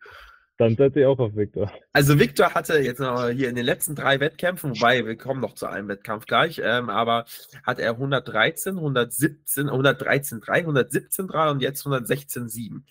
Dann 0.57 0.75
setze 0.75 1.01
ich 1.01 1.05
auch 1.05 1.19
auf 1.19 1.35
Victor. 1.35 1.71
Also 1.93 2.17
Victor 2.17 2.55
hatte 2.55 2.79
jetzt 2.79 2.99
noch 2.99 3.29
hier 3.29 3.47
in 3.49 3.55
den 3.55 3.65
letzten 3.65 3.93
drei 3.93 4.19
Wettkämpfen, 4.19 4.71
wobei 4.71 5.05
wir 5.05 5.15
kommen 5.15 5.39
noch 5.39 5.53
zu 5.53 5.67
einem 5.67 5.87
Wettkampf 5.87 6.25
gleich, 6.25 6.59
ähm, 6.63 6.89
aber 6.89 7.25
hat 7.63 7.77
er 7.77 7.91
113, 7.91 8.75
117, 8.77 9.69
113, 9.69 10.39
3, 10.39 10.53
117, 10.61 11.27
3 11.27 11.51
und 11.51 11.61
jetzt 11.61 11.81
116, 11.85 12.49
7. 12.49 12.85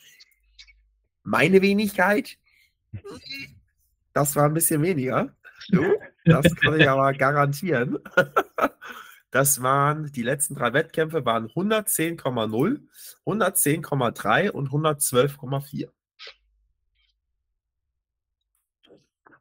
Meine 1.25 1.61
Wenigkeit, 1.61 2.37
das 4.13 4.37
war 4.37 4.45
ein 4.45 4.55
bisschen 4.55 4.81
weniger. 4.83 5.35
Du, 5.71 5.83
das 6.27 6.55
kann 6.57 6.79
ich 6.79 6.89
aber 6.89 7.13
garantieren. 7.13 7.99
Das 9.33 9.61
waren, 9.61 10.11
die 10.13 10.23
letzten 10.23 10.55
drei 10.55 10.73
Wettkämpfe 10.73 11.27
waren 11.27 11.49
110,0, 11.49 12.81
110,3 13.27 14.51
und 14.51 14.71
112,4. 14.71 15.89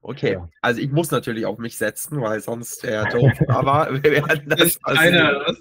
Okay, 0.01 0.37
also 0.61 0.81
ich 0.81 0.91
muss 0.91 1.11
natürlich 1.11 1.45
auf 1.45 1.59
mich 1.59 1.77
setzen, 1.77 2.19
weil 2.19 2.41
sonst 2.41 2.83
wäre 2.83 3.07
doof, 3.07 3.31
aber 3.47 4.03
wir 4.03 4.11
werden 4.11 4.49
das 4.49 4.77
passieren. 4.79 5.57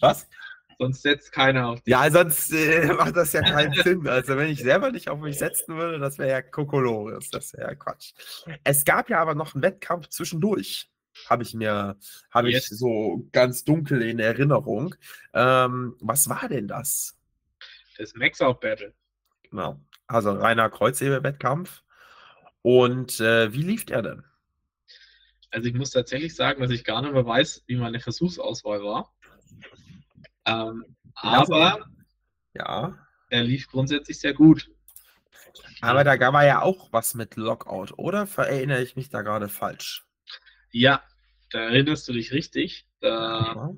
was? 0.00 0.28
Sonst 0.78 1.02
setzt 1.02 1.32
keiner 1.32 1.68
auf 1.68 1.80
dich. 1.80 1.92
Ja, 1.92 2.10
sonst 2.10 2.52
äh, 2.52 2.92
macht 2.92 3.16
das 3.16 3.32
ja 3.32 3.40
keinen 3.40 3.72
Sinn. 3.82 4.06
Also 4.06 4.36
wenn 4.36 4.50
ich 4.50 4.60
selber 4.60 4.90
nicht 4.90 5.08
auf 5.08 5.18
mich 5.20 5.38
setzen 5.38 5.76
würde, 5.76 5.98
das 5.98 6.18
wäre 6.18 6.30
ja 6.30 6.42
Kokolores, 6.42 7.30
das 7.30 7.54
wäre 7.54 7.68
ja 7.68 7.74
Quatsch. 7.74 8.12
Es 8.62 8.84
gab 8.84 9.08
ja 9.08 9.20
aber 9.20 9.34
noch 9.34 9.54
einen 9.54 9.62
Wettkampf 9.62 10.08
zwischendurch. 10.08 10.90
Habe 11.30 11.44
ich 11.44 11.54
mir, 11.54 11.96
habe 12.30 12.50
ich 12.50 12.68
so 12.68 13.26
ganz 13.32 13.64
dunkel 13.64 14.02
in 14.02 14.18
Erinnerung. 14.18 14.94
Ähm, 15.32 15.96
was 16.00 16.28
war 16.28 16.46
denn 16.48 16.68
das? 16.68 17.16
Das 17.96 18.14
Max-Out 18.14 18.60
Battle. 18.60 18.92
Genau. 19.50 19.80
Also 20.06 20.32
reiner 20.32 20.68
Kreuzhebel-Wettkampf. 20.68 21.82
Und 22.60 23.18
äh, 23.20 23.52
wie 23.54 23.62
lief 23.62 23.86
der 23.86 24.02
denn? 24.02 24.24
Also 25.50 25.68
ich 25.68 25.74
muss 25.74 25.90
tatsächlich 25.90 26.34
sagen, 26.34 26.60
dass 26.60 26.70
ich 26.70 26.84
gar 26.84 27.00
nicht 27.00 27.14
mehr 27.14 27.24
weiß, 27.24 27.64
wie 27.66 27.76
meine 27.76 28.00
Versuchsauswahl 28.00 28.82
war. 28.82 29.14
Ähm, 30.46 30.84
aber 31.14 31.86
Ja. 32.54 32.96
er 33.30 33.44
lief 33.44 33.68
grundsätzlich 33.68 34.18
sehr 34.18 34.32
gut. 34.34 34.70
Aber 35.80 36.04
da 36.04 36.16
gab 36.16 36.34
er 36.34 36.46
ja 36.46 36.62
auch 36.62 36.92
was 36.92 37.14
mit 37.14 37.36
Lockout, 37.36 37.92
oder? 37.98 38.26
Verinnere 38.26 38.82
ich 38.82 38.96
mich 38.96 39.08
da 39.10 39.22
gerade 39.22 39.48
falsch? 39.48 40.04
Ja, 40.70 41.02
da 41.50 41.60
erinnerst 41.60 42.08
du 42.08 42.12
dich 42.12 42.32
richtig. 42.32 42.86
Der 43.02 43.10
Ja. 43.10 43.70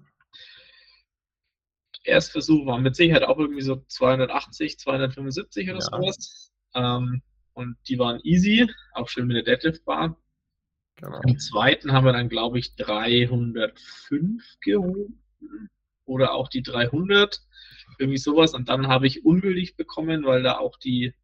Erstversuch 2.05 2.67
war 2.67 2.79
mit 2.79 2.97
Sicherheit 2.97 3.25
auch 3.25 3.39
irgendwie 3.39 3.63
so 3.63 3.77
280, 3.89 4.79
275 4.79 5.69
oder 5.69 5.79
Ja. 5.81 5.85
sowas. 5.85 6.53
Ähm, 6.75 7.23
und 7.55 7.77
die 7.89 7.99
waren 7.99 8.21
easy, 8.23 8.71
auch 8.93 9.09
schön 9.09 9.27
mit 9.27 9.37
der 9.37 9.43
Deadlift 9.43 9.85
Bar. 9.85 10.17
Genau. 10.97 11.21
Im 11.27 11.39
zweiten 11.39 11.93
haben 11.93 12.05
wir 12.07 12.13
dann, 12.13 12.29
glaube 12.29 12.59
ich, 12.59 12.75
305 12.77 14.59
gehoben 14.61 15.23
oder 16.09 16.33
auch 16.33 16.49
die 16.49 16.63
300, 16.63 17.41
irgendwie 17.99 18.19
sowas. 18.19 18.55
Und 18.55 18.69
dann 18.69 18.89
habe 18.89 19.07
ich 19.07 19.25
ungültig 19.25 19.77
bekommen, 19.77 20.25
weil 20.25 20.43
da 20.43 20.59
auch 20.59 20.77
die 20.79 21.15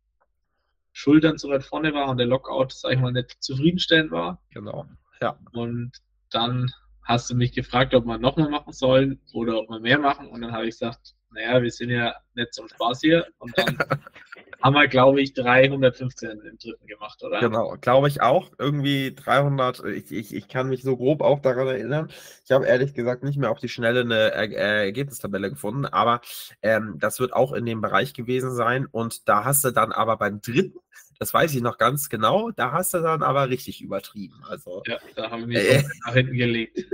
Schultern 0.92 1.38
zu 1.38 1.48
weit 1.48 1.64
vorne 1.64 1.92
war 1.92 2.08
und 2.08 2.18
der 2.18 2.26
Lockout, 2.26 2.72
sag 2.72 2.92
ich 2.92 3.00
mal, 3.00 3.12
nicht 3.12 3.42
zufriedenstellend 3.42 4.12
war. 4.12 4.40
Genau. 4.50 4.86
Ja. 5.20 5.38
Und 5.52 5.92
dann 6.30 6.70
hast 7.02 7.30
du 7.30 7.34
mich 7.34 7.52
gefragt, 7.52 7.94
ob 7.94 8.06
wir 8.06 8.18
nochmal 8.18 8.48
machen 8.48 8.72
sollen 8.72 9.20
oder 9.32 9.58
ob 9.58 9.68
wir 9.68 9.80
mehr 9.80 9.98
machen. 9.98 10.28
Und 10.28 10.42
dann 10.42 10.52
habe 10.52 10.64
ich 10.64 10.78
gesagt, 10.78 11.14
naja, 11.30 11.60
wir 11.62 11.70
sind 11.70 11.90
ja 11.90 12.14
nicht 12.34 12.54
zum 12.54 12.68
Spaß 12.68 13.00
hier. 13.00 13.26
Und 13.38 13.56
dann 13.58 13.76
haben 14.64 14.74
wir, 14.74 14.88
glaube 14.88 15.20
ich, 15.20 15.34
315 15.34 16.30
im 16.30 16.56
dritten 16.58 16.86
gemacht, 16.86 17.22
oder? 17.22 17.38
Genau, 17.38 17.76
glaube 17.80 18.08
ich 18.08 18.22
auch. 18.22 18.50
Irgendwie 18.58 19.14
300, 19.14 19.84
ich, 19.84 20.10
ich, 20.10 20.34
ich 20.34 20.48
kann 20.48 20.70
mich 20.70 20.82
so 20.82 20.96
grob 20.96 21.20
auch 21.20 21.40
daran 21.40 21.68
erinnern. 21.68 22.08
Ich 22.46 22.50
habe 22.50 22.64
ehrlich 22.66 22.94
gesagt 22.94 23.22
nicht 23.24 23.36
mehr 23.38 23.50
auf 23.50 23.58
die 23.60 23.68
Schnelle 23.68 24.00
eine 24.00 24.32
äh, 24.32 24.86
Ergebnistabelle 24.86 25.50
gefunden, 25.50 25.84
aber 25.84 26.22
ähm, 26.62 26.96
das 26.98 27.20
wird 27.20 27.34
auch 27.34 27.52
in 27.52 27.66
dem 27.66 27.82
Bereich 27.82 28.14
gewesen 28.14 28.54
sein. 28.54 28.86
Und 28.90 29.28
da 29.28 29.44
hast 29.44 29.64
du 29.64 29.70
dann 29.70 29.92
aber 29.92 30.16
beim 30.16 30.40
dritten, 30.40 30.78
das 31.18 31.34
weiß 31.34 31.54
ich 31.54 31.60
noch 31.60 31.76
ganz 31.76 32.08
genau, 32.08 32.50
da 32.50 32.72
hast 32.72 32.94
du 32.94 33.00
dann 33.00 33.22
aber 33.22 33.50
richtig 33.50 33.82
übertrieben. 33.82 34.42
Also, 34.48 34.82
Ja, 34.86 34.98
da 35.14 35.30
haben 35.30 35.46
wir 35.48 35.60
Äh. 35.60 35.82
nach 36.06 36.14
hinten 36.14 36.36
gelegt. 36.36 36.86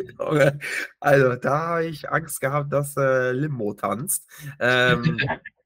also 0.99 1.37
da 1.37 1.59
habe 1.69 1.87
ich 1.87 2.11
Angst 2.11 2.41
gehabt, 2.41 2.73
dass 2.73 2.97
äh, 2.97 3.31
Limbo 3.31 3.75
tanzt. 3.75 4.27
Ähm, 4.59 5.19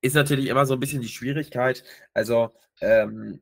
ist 0.00 0.14
natürlich 0.14 0.46
immer 0.46 0.66
so 0.66 0.74
ein 0.74 0.80
bisschen 0.80 1.02
die 1.02 1.08
Schwierigkeit. 1.08 1.84
Also 2.14 2.54
ähm, 2.80 3.40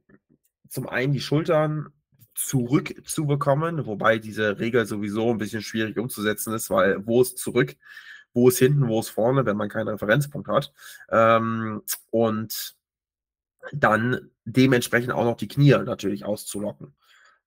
zum 0.68 0.88
einen 0.88 1.12
die 1.12 1.20
Schultern 1.20 1.88
zurückzubekommen, 2.34 3.86
wobei 3.86 4.18
diese 4.18 4.58
Regel 4.58 4.86
sowieso 4.86 5.30
ein 5.30 5.38
bisschen 5.38 5.62
schwierig 5.62 5.98
umzusetzen 5.98 6.52
ist, 6.52 6.70
weil 6.70 7.06
wo 7.06 7.22
ist 7.22 7.38
zurück, 7.38 7.76
wo 8.34 8.48
ist 8.48 8.58
hinten, 8.58 8.88
wo 8.88 9.00
ist 9.00 9.08
vorne, 9.08 9.46
wenn 9.46 9.56
man 9.56 9.70
keinen 9.70 9.88
Referenzpunkt 9.88 10.48
hat. 10.48 10.72
Ähm, 11.10 11.82
und 12.10 12.76
dann 13.72 14.30
dementsprechend 14.44 15.12
auch 15.12 15.24
noch 15.24 15.36
die 15.36 15.48
Knie 15.48 15.70
natürlich 15.70 16.24
auszulocken. 16.24 16.94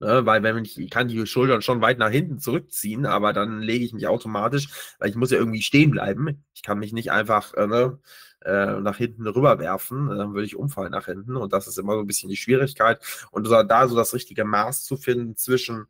Ne, 0.01 0.25
weil 0.25 0.41
wenn 0.43 0.63
ich, 0.63 0.79
ich 0.79 0.89
kann 0.89 1.09
die 1.09 1.25
Schultern 1.27 1.61
schon 1.61 1.81
weit 1.81 1.97
nach 1.99 2.09
hinten 2.09 2.39
zurückziehen, 2.39 3.05
aber 3.05 3.33
dann 3.33 3.61
lege 3.61 3.83
ich 3.83 3.91
mich 3.93 4.07
automatisch, 4.07 4.69
weil 4.97 5.09
ich 5.09 5.15
muss 5.15 5.31
ja 5.31 5.37
irgendwie 5.37 5.61
stehen 5.61 5.91
bleiben. 5.91 6.45
Ich 6.53 6.63
kann 6.63 6.79
mich 6.79 6.93
nicht 6.93 7.11
einfach 7.11 7.53
äh, 7.55 7.67
ne, 7.67 7.99
äh, 8.45 8.79
nach 8.79 8.95
hinten 8.97 9.27
rüberwerfen, 9.27 10.07
dann 10.07 10.33
würde 10.33 10.45
ich 10.45 10.55
umfallen 10.55 10.91
nach 10.91 11.05
hinten 11.07 11.35
und 11.35 11.51
das 11.51 11.67
ist 11.67 11.77
immer 11.77 11.95
so 11.95 11.99
ein 11.99 12.07
bisschen 12.07 12.29
die 12.29 12.37
Schwierigkeit. 12.37 13.01
Und 13.31 13.49
da 13.49 13.87
so 13.89 13.95
das 13.95 14.13
richtige 14.13 14.45
Maß 14.45 14.85
zu 14.85 14.95
finden 14.95 15.35
zwischen 15.35 15.87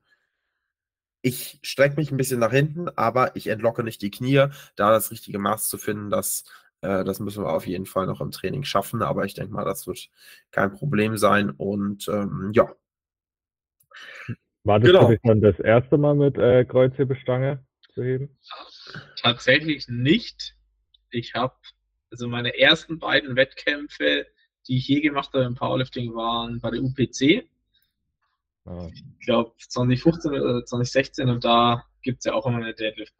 ich 1.21 1.59
strecke 1.63 1.95
mich 1.97 2.11
ein 2.11 2.17
bisschen 2.17 2.39
nach 2.39 2.51
hinten, 2.51 2.89
aber 2.89 3.35
ich 3.35 3.47
entlocke 3.47 3.83
nicht 3.83 4.01
die 4.01 4.11
Knie, 4.11 4.47
da 4.75 4.91
das 4.91 5.11
richtige 5.11 5.39
Maß 5.39 5.67
zu 5.69 5.77
finden, 5.77 6.09
das, 6.09 6.45
äh, 6.81 7.03
das 7.03 7.19
müssen 7.19 7.43
wir 7.43 7.49
auf 7.51 7.67
jeden 7.67 7.85
Fall 7.85 8.05
noch 8.07 8.21
im 8.21 8.31
Training 8.31 8.63
schaffen, 8.63 9.01
aber 9.01 9.25
ich 9.25 9.33
denke 9.33 9.53
mal, 9.53 9.65
das 9.65 9.85
wird 9.87 10.09
kein 10.51 10.71
Problem 10.71 11.17
sein 11.17 11.49
und 11.51 12.07
ähm, 12.07 12.51
ja, 12.53 12.73
War 14.63 14.79
das 14.79 14.89
Genau. 14.89 15.13
dann 15.23 15.41
das 15.41 15.59
erste 15.59 15.97
Mal 15.97 16.15
mit 16.15 16.37
äh, 16.37 16.65
Kreuzhebestange 16.65 17.65
zu 17.93 18.03
heben? 18.03 18.37
Tatsächlich 19.21 19.87
nicht. 19.87 20.55
Ich 21.11 21.33
habe, 21.33 21.55
also 22.11 22.27
meine 22.27 22.57
ersten 22.57 22.99
beiden 22.99 23.35
Wettkämpfe, 23.35 24.27
die 24.67 24.77
ich 24.77 24.87
je 24.87 25.01
gemacht 25.01 25.33
habe 25.33 25.45
im 25.45 25.55
Powerlifting, 25.55 26.13
waren 26.13 26.59
bei 26.59 26.71
der 26.71 26.81
UPC. 26.81 27.47
Ah, 28.65 28.87
Ich 28.93 29.03
glaube 29.25 29.53
2015 29.57 30.31
oder 30.31 30.65
2016 30.65 31.29
und 31.29 31.43
da 31.43 31.85
gibt 32.03 32.19
es 32.19 32.25
ja 32.25 32.33
auch 32.33 32.45
immer 32.45 32.57
eine 32.57 32.73
Deadlift 32.73 33.13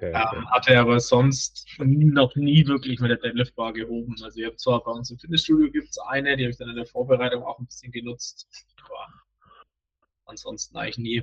Bar. 0.00 0.32
okay. 0.32 0.36
Ähm, 0.36 0.50
hatte 0.50 0.78
aber 0.78 1.00
sonst 1.00 1.66
noch 1.78 2.34
nie 2.36 2.66
wirklich 2.66 3.00
mit 3.00 3.10
der 3.10 3.18
Deadlift 3.18 3.54
Bar 3.54 3.72
gehoben. 3.72 4.14
Also 4.22 4.38
ich 4.40 4.46
habe 4.46 4.56
zwar 4.56 4.82
bei 4.82 4.92
uns 4.92 5.10
im 5.10 5.18
Fitnessstudio 5.18 5.70
gibt 5.70 5.90
es 5.90 5.98
eine, 5.98 6.36
die 6.36 6.44
habe 6.44 6.50
ich 6.50 6.58
dann 6.58 6.70
in 6.70 6.76
der 6.76 6.86
Vorbereitung 6.86 7.42
auch 7.42 7.58
ein 7.58 7.66
bisschen 7.66 7.92
genutzt. 7.92 8.48
Aber 8.84 9.06
ansonsten 10.26 10.76
eigentlich 10.76 10.98
nie. 10.98 11.22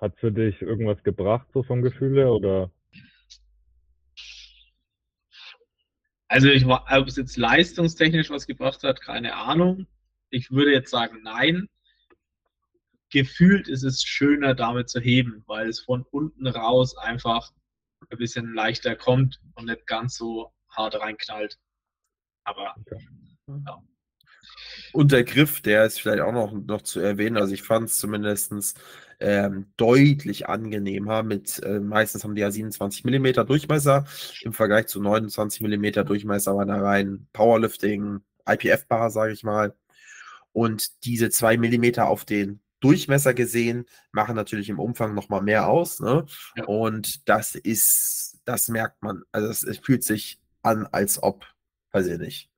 Hat 0.00 0.16
für 0.18 0.30
dich 0.30 0.60
irgendwas 0.60 1.02
gebracht, 1.02 1.48
so 1.52 1.62
vom 1.62 1.82
Gefühl 1.82 2.16
her? 2.16 2.30
Oder 2.30 2.70
Also 6.28 6.48
ich 6.48 6.66
war, 6.66 6.84
ob 6.90 7.06
es 7.06 7.16
jetzt 7.16 7.36
leistungstechnisch 7.36 8.30
was 8.30 8.46
gebracht 8.46 8.82
hat, 8.82 9.00
keine 9.00 9.36
Ahnung. 9.36 9.86
Ich 10.30 10.50
würde 10.50 10.72
jetzt 10.72 10.90
sagen, 10.90 11.20
nein. 11.22 11.68
Gefühlt 13.16 13.66
ist 13.66 13.82
es 13.82 14.02
schöner, 14.02 14.54
damit 14.54 14.90
zu 14.90 15.00
heben, 15.00 15.42
weil 15.46 15.70
es 15.70 15.80
von 15.80 16.02
unten 16.10 16.46
raus 16.46 16.98
einfach 16.98 17.50
ein 18.10 18.18
bisschen 18.18 18.52
leichter 18.52 18.94
kommt 18.94 19.40
und 19.54 19.64
nicht 19.64 19.86
ganz 19.86 20.18
so 20.18 20.52
hart 20.68 21.00
reinknallt. 21.00 21.58
Aber 22.44 22.74
Okay. 22.78 23.08
ja. 23.66 23.82
Und 24.92 25.12
der 25.12 25.24
Griff, 25.24 25.62
der 25.62 25.86
ist 25.86 25.98
vielleicht 25.98 26.20
auch 26.20 26.32
noch, 26.32 26.52
noch 26.52 26.82
zu 26.82 27.00
erwähnen. 27.00 27.38
Also 27.38 27.54
ich 27.54 27.62
fand 27.62 27.88
es 27.88 27.96
zumindest 27.96 28.78
ähm, 29.18 29.72
deutlich 29.78 30.46
angenehmer. 30.46 31.22
Mit 31.22 31.62
äh, 31.62 31.80
meistens 31.80 32.22
haben 32.22 32.34
die 32.34 32.42
ja 32.42 32.50
27 32.50 33.02
mm 33.02 33.46
Durchmesser 33.46 34.04
im 34.42 34.52
Vergleich 34.52 34.88
zu 34.88 35.00
29 35.00 35.62
mm 35.62 36.04
Durchmesser 36.04 36.54
bei 36.54 36.62
einer 36.62 36.82
reinen 36.82 37.30
Powerlifting 37.32 38.20
IPF-Bar, 38.46 39.10
sage 39.10 39.32
ich 39.32 39.42
mal. 39.42 39.74
Und 40.52 41.04
diese 41.06 41.30
2 41.30 41.56
mm 41.56 42.00
auf 42.00 42.26
den 42.26 42.60
Durchmesser 42.80 43.34
gesehen, 43.34 43.86
machen 44.12 44.36
natürlich 44.36 44.68
im 44.68 44.78
Umfang 44.78 45.14
nochmal 45.14 45.42
mehr 45.42 45.68
aus. 45.68 46.00
Ne? 46.00 46.26
Ja. 46.56 46.64
Und 46.64 47.28
das 47.28 47.54
ist, 47.54 48.40
das 48.44 48.68
merkt 48.68 49.02
man. 49.02 49.22
Also 49.32 49.48
es, 49.48 49.62
es 49.62 49.78
fühlt 49.78 50.04
sich 50.04 50.40
an, 50.62 50.86
als 50.86 51.22
ob, 51.22 51.46
weiß 51.92 52.06
ich 52.06 52.18
nicht, 52.18 52.50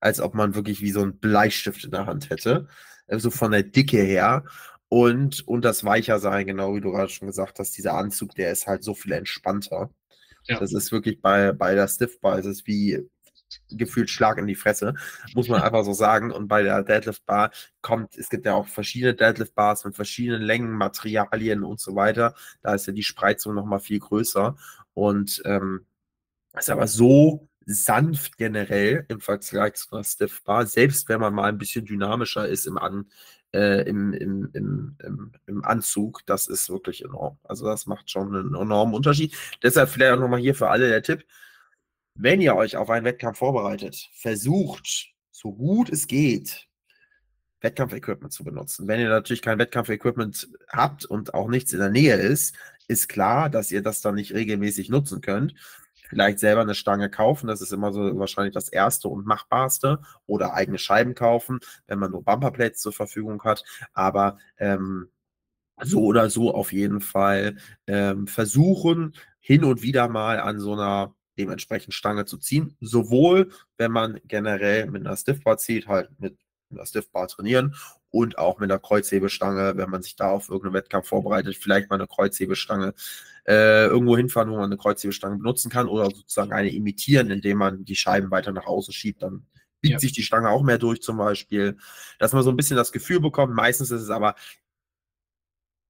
als 0.00 0.20
ob 0.20 0.34
man 0.34 0.54
wirklich 0.54 0.80
wie 0.80 0.90
so 0.90 1.02
ein 1.02 1.18
Bleistift 1.18 1.84
in 1.84 1.90
der 1.90 2.06
Hand 2.06 2.30
hätte. 2.30 2.68
Also 3.06 3.30
von 3.30 3.52
der 3.52 3.62
Dicke 3.62 4.02
her. 4.02 4.44
Und, 4.88 5.46
und 5.48 5.64
das 5.64 5.84
weicher 5.84 6.20
sein, 6.20 6.46
genau 6.46 6.74
wie 6.74 6.80
du 6.80 6.92
gerade 6.92 7.08
schon 7.08 7.26
gesagt 7.26 7.58
hast, 7.58 7.76
dieser 7.76 7.94
Anzug, 7.94 8.34
der 8.36 8.52
ist 8.52 8.66
halt 8.66 8.84
so 8.84 8.94
viel 8.94 9.12
entspannter. 9.12 9.90
Ja. 10.44 10.60
Das 10.60 10.72
ist 10.72 10.92
wirklich 10.92 11.20
bei, 11.20 11.52
bei 11.52 11.74
der 11.74 11.88
Stiff 11.88 12.20
Bar, 12.20 12.38
es 12.38 12.46
ist 12.46 12.66
wie 12.68 13.08
gefühlt 13.70 14.10
Schlag 14.10 14.38
in 14.38 14.46
die 14.46 14.54
Fresse, 14.54 14.94
muss 15.34 15.48
man 15.48 15.62
einfach 15.62 15.84
so 15.84 15.92
sagen. 15.92 16.32
Und 16.32 16.48
bei 16.48 16.62
der 16.62 16.82
Deadlift 16.82 17.24
Bar 17.26 17.50
kommt, 17.82 18.16
es 18.16 18.28
gibt 18.28 18.46
ja 18.46 18.54
auch 18.54 18.68
verschiedene 18.68 19.14
Deadlift 19.14 19.54
Bars 19.54 19.84
mit 19.84 19.94
verschiedenen 19.94 20.42
Längen, 20.42 20.72
Materialien 20.72 21.64
und 21.64 21.80
so 21.80 21.94
weiter. 21.94 22.34
Da 22.62 22.74
ist 22.74 22.86
ja 22.86 22.92
die 22.92 23.02
Spreizung 23.02 23.54
nochmal 23.54 23.80
viel 23.80 23.98
größer. 23.98 24.56
Und 24.94 25.42
ähm, 25.44 25.86
ist 26.56 26.70
aber 26.70 26.86
so 26.86 27.48
sanft 27.66 28.38
generell 28.38 29.04
im 29.08 29.20
Vergleich 29.20 29.74
zu 29.74 29.94
einer 29.94 30.04
Stiff 30.04 30.42
Bar, 30.44 30.66
selbst 30.66 31.08
wenn 31.08 31.20
man 31.20 31.34
mal 31.34 31.48
ein 31.48 31.58
bisschen 31.58 31.84
dynamischer 31.84 32.46
ist 32.48 32.66
im, 32.66 32.78
An, 32.78 33.06
äh, 33.52 33.82
im, 33.88 34.12
im, 34.12 34.50
im, 34.52 34.96
im, 35.02 35.32
im 35.46 35.64
Anzug, 35.64 36.24
das 36.26 36.46
ist 36.46 36.70
wirklich 36.70 37.04
enorm. 37.04 37.38
Also 37.42 37.66
das 37.66 37.86
macht 37.86 38.10
schon 38.10 38.34
einen 38.34 38.54
enormen 38.54 38.94
Unterschied. 38.94 39.36
Deshalb 39.62 39.90
vielleicht 39.90 40.12
auch 40.12 40.20
nochmal 40.20 40.40
hier 40.40 40.54
für 40.54 40.68
alle 40.70 40.88
der 40.88 41.02
Tipp, 41.02 41.24
wenn 42.18 42.40
ihr 42.40 42.56
euch 42.56 42.76
auf 42.76 42.90
einen 42.90 43.04
Wettkampf 43.04 43.38
vorbereitet, 43.38 44.10
versucht, 44.14 45.12
so 45.30 45.52
gut 45.52 45.90
es 45.90 46.06
geht, 46.06 46.66
Wettkampfequipment 47.60 48.32
zu 48.32 48.44
benutzen. 48.44 48.88
Wenn 48.88 49.00
ihr 49.00 49.08
natürlich 49.08 49.42
kein 49.42 49.58
Wettkampfequipment 49.58 50.48
habt 50.68 51.04
und 51.04 51.34
auch 51.34 51.48
nichts 51.48 51.72
in 51.72 51.80
der 51.80 51.90
Nähe 51.90 52.16
ist, 52.16 52.54
ist 52.88 53.08
klar, 53.08 53.50
dass 53.50 53.72
ihr 53.72 53.82
das 53.82 54.00
dann 54.00 54.14
nicht 54.14 54.34
regelmäßig 54.34 54.88
nutzen 54.88 55.20
könnt. 55.20 55.54
Vielleicht 56.08 56.38
selber 56.38 56.60
eine 56.60 56.76
Stange 56.76 57.10
kaufen, 57.10 57.48
das 57.48 57.60
ist 57.60 57.72
immer 57.72 57.92
so 57.92 58.16
wahrscheinlich 58.18 58.54
das 58.54 58.68
erste 58.68 59.08
und 59.08 59.26
machbarste. 59.26 60.00
Oder 60.26 60.54
eigene 60.54 60.78
Scheiben 60.78 61.14
kaufen, 61.14 61.58
wenn 61.88 61.98
man 61.98 62.12
nur 62.12 62.22
Bumperplates 62.22 62.80
zur 62.80 62.92
Verfügung 62.92 63.42
hat. 63.42 63.64
Aber 63.92 64.38
ähm, 64.58 65.08
so 65.82 66.04
oder 66.04 66.30
so 66.30 66.54
auf 66.54 66.72
jeden 66.72 67.00
Fall 67.00 67.56
ähm, 67.88 68.28
versuchen, 68.28 69.14
hin 69.40 69.64
und 69.64 69.82
wieder 69.82 70.08
mal 70.08 70.38
an 70.40 70.60
so 70.60 70.74
einer 70.74 71.15
dementsprechend 71.38 71.94
Stange 71.94 72.24
zu 72.26 72.38
ziehen. 72.38 72.76
Sowohl, 72.80 73.50
wenn 73.78 73.92
man 73.92 74.20
generell 74.24 74.86
mit 74.90 75.06
einer 75.06 75.16
Stiffbar 75.16 75.58
zieht, 75.58 75.86
halt 75.88 76.10
mit 76.18 76.38
einer 76.70 76.86
Stiffbar 76.86 77.28
trainieren 77.28 77.74
und 78.10 78.38
auch 78.38 78.58
mit 78.58 78.70
einer 78.70 78.80
Kreuzhebestange, 78.80 79.76
wenn 79.76 79.90
man 79.90 80.02
sich 80.02 80.16
da 80.16 80.30
auf 80.30 80.48
irgendeinen 80.48 80.74
Wettkampf 80.74 81.08
vorbereitet, 81.08 81.56
vielleicht 81.56 81.90
mal 81.90 81.96
eine 81.96 82.06
Kreuzhebestange 82.08 82.94
äh, 83.46 83.86
irgendwo 83.86 84.16
hinfahren, 84.16 84.50
wo 84.50 84.56
man 84.56 84.64
eine 84.64 84.76
Kreuzhebestange 84.76 85.36
benutzen 85.36 85.70
kann 85.70 85.88
oder 85.88 86.06
sozusagen 86.06 86.52
eine 86.52 86.70
imitieren, 86.72 87.30
indem 87.30 87.58
man 87.58 87.84
die 87.84 87.96
Scheiben 87.96 88.30
weiter 88.30 88.52
nach 88.52 88.66
außen 88.66 88.92
schiebt, 88.92 89.22
dann 89.22 89.46
biegt 89.80 89.92
Ja. 89.94 89.98
sich 90.00 90.12
die 90.12 90.22
Stange 90.22 90.48
auch 90.50 90.62
mehr 90.62 90.78
durch 90.78 91.02
zum 91.02 91.18
Beispiel, 91.18 91.76
dass 92.18 92.32
man 92.32 92.42
so 92.42 92.50
ein 92.50 92.56
bisschen 92.56 92.76
das 92.76 92.92
Gefühl 92.92 93.20
bekommt. 93.20 93.54
Meistens 93.54 93.90
ist 93.90 94.02
es 94.02 94.10
aber 94.10 94.34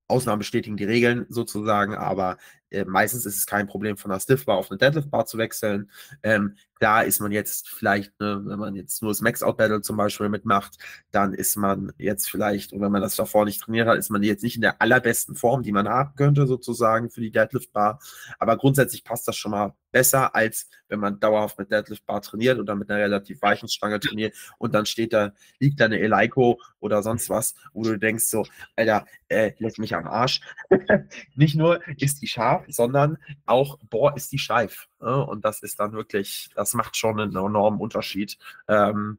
Ausnahmen 0.09 0.39
bestätigen 0.39 0.77
die 0.77 0.85
Regeln 0.85 1.27
sozusagen, 1.29 1.95
aber 1.95 2.37
äh, 2.71 2.85
meistens 2.85 3.27
ist 3.27 3.37
es 3.39 3.47
kein 3.47 3.67
Problem, 3.67 3.97
von 3.97 4.11
einer 4.11 4.21
Stiff-Bar 4.21 4.57
auf 4.57 4.71
eine 4.71 4.79
Deadlift-Bar 4.79 5.27
zu 5.27 5.39
wechseln. 5.39 5.91
Ähm, 6.23 6.57
da 6.79 7.01
ist 7.01 7.21
man 7.21 7.33
jetzt 7.33 7.69
vielleicht, 7.69 8.19
ne, 8.21 8.43
wenn 8.45 8.59
man 8.59 8.75
jetzt 8.75 9.03
nur 9.03 9.11
das 9.11 9.23
Max-Out-Battle 9.23 9.81
zum 9.81 9.97
Beispiel 9.97 10.29
mitmacht, 10.29 10.77
dann 11.11 11.33
ist 11.33 11.57
man 11.57 11.93
jetzt 11.97 12.29
vielleicht, 12.29 12.73
und 12.73 12.81
wenn 12.81 12.93
man 12.93 13.03
das 13.03 13.17
davor 13.17 13.45
nicht 13.45 13.63
trainiert 13.63 13.89
hat, 13.89 13.99
ist 13.99 14.11
man 14.11 14.23
jetzt 14.23 14.43
nicht 14.43 14.57
in 14.57 14.63
der 14.63 14.83
allerbesten 14.83 15.37
Form, 15.37 15.63
die 15.63 15.73
man 15.73 15.89
haben 15.89 16.15
könnte, 16.17 16.47
sozusagen 16.47 17.11
für 17.11 17.21
die 17.21 17.31
Deadlift-Bar. 17.31 18.01
Aber 18.39 18.57
grundsätzlich 18.57 19.05
passt 19.05 19.27
das 19.27 19.37
schon 19.37 19.53
mal 19.53 19.75
besser, 19.91 20.35
als 20.35 20.69
wenn 20.89 21.01
man 21.01 21.19
dauerhaft 21.19 21.59
mit 21.59 21.71
Deadlift-Bar 21.71 22.21
trainiert 22.21 22.59
oder 22.59 22.75
mit 22.75 22.91
einer 22.91 23.01
relativ 23.01 23.41
weichen 23.41 23.69
Stange 23.69 23.99
trainiert 23.99 24.35
und 24.59 24.75
dann 24.75 24.85
steht 24.85 25.13
da, 25.13 25.33
liegt 25.59 25.81
da 25.81 25.87
eine 25.87 25.99
Eleiko 25.99 26.61
oder 26.81 27.03
sonst 27.03 27.31
was, 27.31 27.55
wo 27.73 27.83
du 27.83 27.99
denkst 27.99 28.25
so, 28.25 28.45
Alter, 28.77 29.07
äh, 29.29 29.53
lässt 29.59 29.79
mich 29.79 29.95
am 29.95 30.07
Arsch. 30.07 30.41
nicht 31.35 31.57
nur 31.57 31.81
ist 31.99 32.21
die 32.21 32.27
scharf, 32.27 32.56
sondern 32.69 33.19
auch, 33.47 33.79
boah, 33.91 34.17
ist 34.17 34.33
die 34.33 34.39
steif. 34.39 34.89
Ne? 35.01 35.27
Und 35.27 35.45
das 35.45 35.63
ist 35.63 35.81
dann 35.81 35.93
wirklich, 35.93 36.51
das 36.55 36.75
macht 36.75 36.97
schon 36.97 37.21
einen 37.21 37.37
enormen 37.37 37.81
Unterschied. 37.81 38.39
Ähm, 38.69 39.19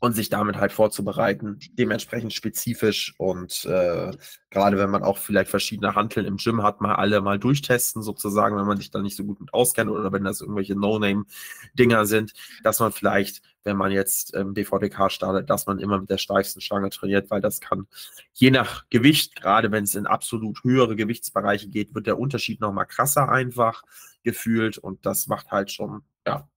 und 0.00 0.14
sich 0.14 0.28
damit 0.30 0.56
halt 0.56 0.72
vorzubereiten, 0.72 1.58
dementsprechend 1.78 2.32
spezifisch. 2.32 3.14
Und 3.18 3.64
äh, 3.66 4.10
gerade 4.50 4.78
wenn 4.78 4.90
man 4.90 5.04
auch 5.04 5.18
vielleicht 5.18 5.50
verschiedene 5.50 5.94
Hanteln 5.94 6.26
im 6.26 6.38
Gym 6.38 6.62
hat, 6.62 6.80
mal 6.80 6.96
alle 6.96 7.20
mal 7.20 7.38
durchtesten 7.38 8.02
sozusagen, 8.02 8.56
wenn 8.56 8.66
man 8.66 8.78
sich 8.78 8.90
da 8.90 9.00
nicht 9.00 9.16
so 9.16 9.24
gut 9.24 9.40
mit 9.40 9.54
auskennt 9.54 9.90
oder 9.90 10.12
wenn 10.12 10.24
das 10.24 10.40
irgendwelche 10.40 10.74
No-Name-Dinger 10.74 12.06
sind, 12.06 12.32
dass 12.64 12.80
man 12.80 12.90
vielleicht, 12.90 13.42
wenn 13.62 13.76
man 13.76 13.92
jetzt 13.92 14.34
ähm, 14.34 14.54
DVDK 14.54 15.10
startet, 15.10 15.48
dass 15.50 15.66
man 15.66 15.78
immer 15.78 16.00
mit 16.00 16.10
der 16.10 16.18
steifsten 16.18 16.60
Stange 16.60 16.90
trainiert, 16.90 17.30
weil 17.30 17.40
das 17.40 17.60
kann 17.60 17.86
je 18.32 18.50
nach 18.50 18.88
Gewicht, 18.90 19.40
gerade 19.40 19.70
wenn 19.70 19.84
es 19.84 19.94
in 19.94 20.06
absolut 20.06 20.64
höhere 20.64 20.96
Gewichtsbereiche 20.96 21.68
geht, 21.68 21.94
wird 21.94 22.06
der 22.06 22.18
Unterschied 22.18 22.60
nochmal 22.60 22.86
krasser 22.86 23.28
einfach 23.28 23.82
gefühlt. 24.24 24.78
Und 24.78 25.06
das 25.06 25.28
macht 25.28 25.50
halt 25.52 25.70
schon, 25.70 26.02
ja, 26.26 26.48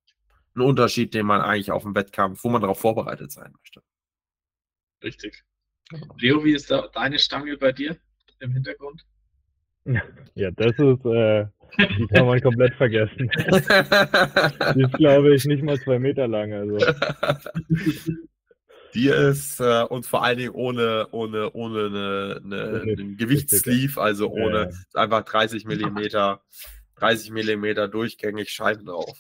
einen 0.56 0.66
Unterschied, 0.66 1.14
den 1.14 1.26
man 1.26 1.42
eigentlich 1.42 1.72
auf 1.72 1.84
dem 1.84 1.96
Wettkampf, 1.96 2.44
wo 2.44 2.50
man 2.50 2.62
darauf 2.62 2.80
vorbereitet 2.80 3.32
sein 3.32 3.54
möchte. 3.58 3.82
Richtig. 5.04 5.44
Genau. 5.90 6.16
Leo, 6.18 6.44
wie 6.44 6.54
ist 6.54 6.72
da 6.72 6.88
deine 6.94 7.20
Stange 7.20 7.58
bei 7.58 7.72
dir 7.72 7.98
im 8.40 8.52
Hintergrund? 8.52 9.06
Ja, 10.36 10.52
das 10.52 10.72
ist, 10.80 11.06
äh, 11.06 11.46
die 11.78 12.08
kann 12.08 12.26
man 12.26 12.40
komplett 12.42 12.74
vergessen. 12.76 13.30
Die 14.76 14.82
ist, 14.82 14.94
glaube 14.94 15.36
ich, 15.36 15.46
nicht 15.46 15.64
mal 15.64 15.80
zwei 15.80 16.00
Meter 16.00 16.28
lang. 16.28 16.54
Also, 16.54 16.78
Die 18.94 19.08
ist 19.08 19.60
äh, 19.60 19.84
und 19.84 20.06
vor 20.06 20.24
allen 20.24 20.38
Dingen 20.38 20.54
ohne, 20.54 21.08
ohne, 21.12 21.52
ohne 21.52 21.86
eine, 21.88 22.42
eine, 22.44 22.82
einen 22.82 23.18
Gewichtssleeve, 23.18 24.00
also 24.00 24.30
ohne 24.30 24.70
ja. 24.70 25.02
einfach 25.02 25.24
30 25.24 25.66
Millimeter, 25.66 26.44
30 26.98 27.32
Millimeter 27.32 27.88
durchgängig 27.88 28.52
Scheiben 28.52 28.86
drauf. 28.86 29.20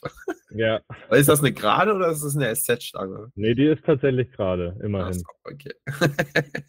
Ja, 0.56 0.82
Aber 1.08 1.18
Ist 1.18 1.30
das 1.30 1.39
eine 1.39 1.52
gerade 1.54 1.94
oder 1.94 2.10
ist 2.10 2.24
das 2.24 2.36
eine 2.36 2.54
SZ-Stange? 2.56 3.32
nee, 3.36 3.54
die 3.56 3.66
ist 3.66 3.84
tatsächlich 3.86 4.32
gerade, 4.32 4.78
immerhin. 4.84 5.13
so, 5.13 5.26
okay. 5.44 5.74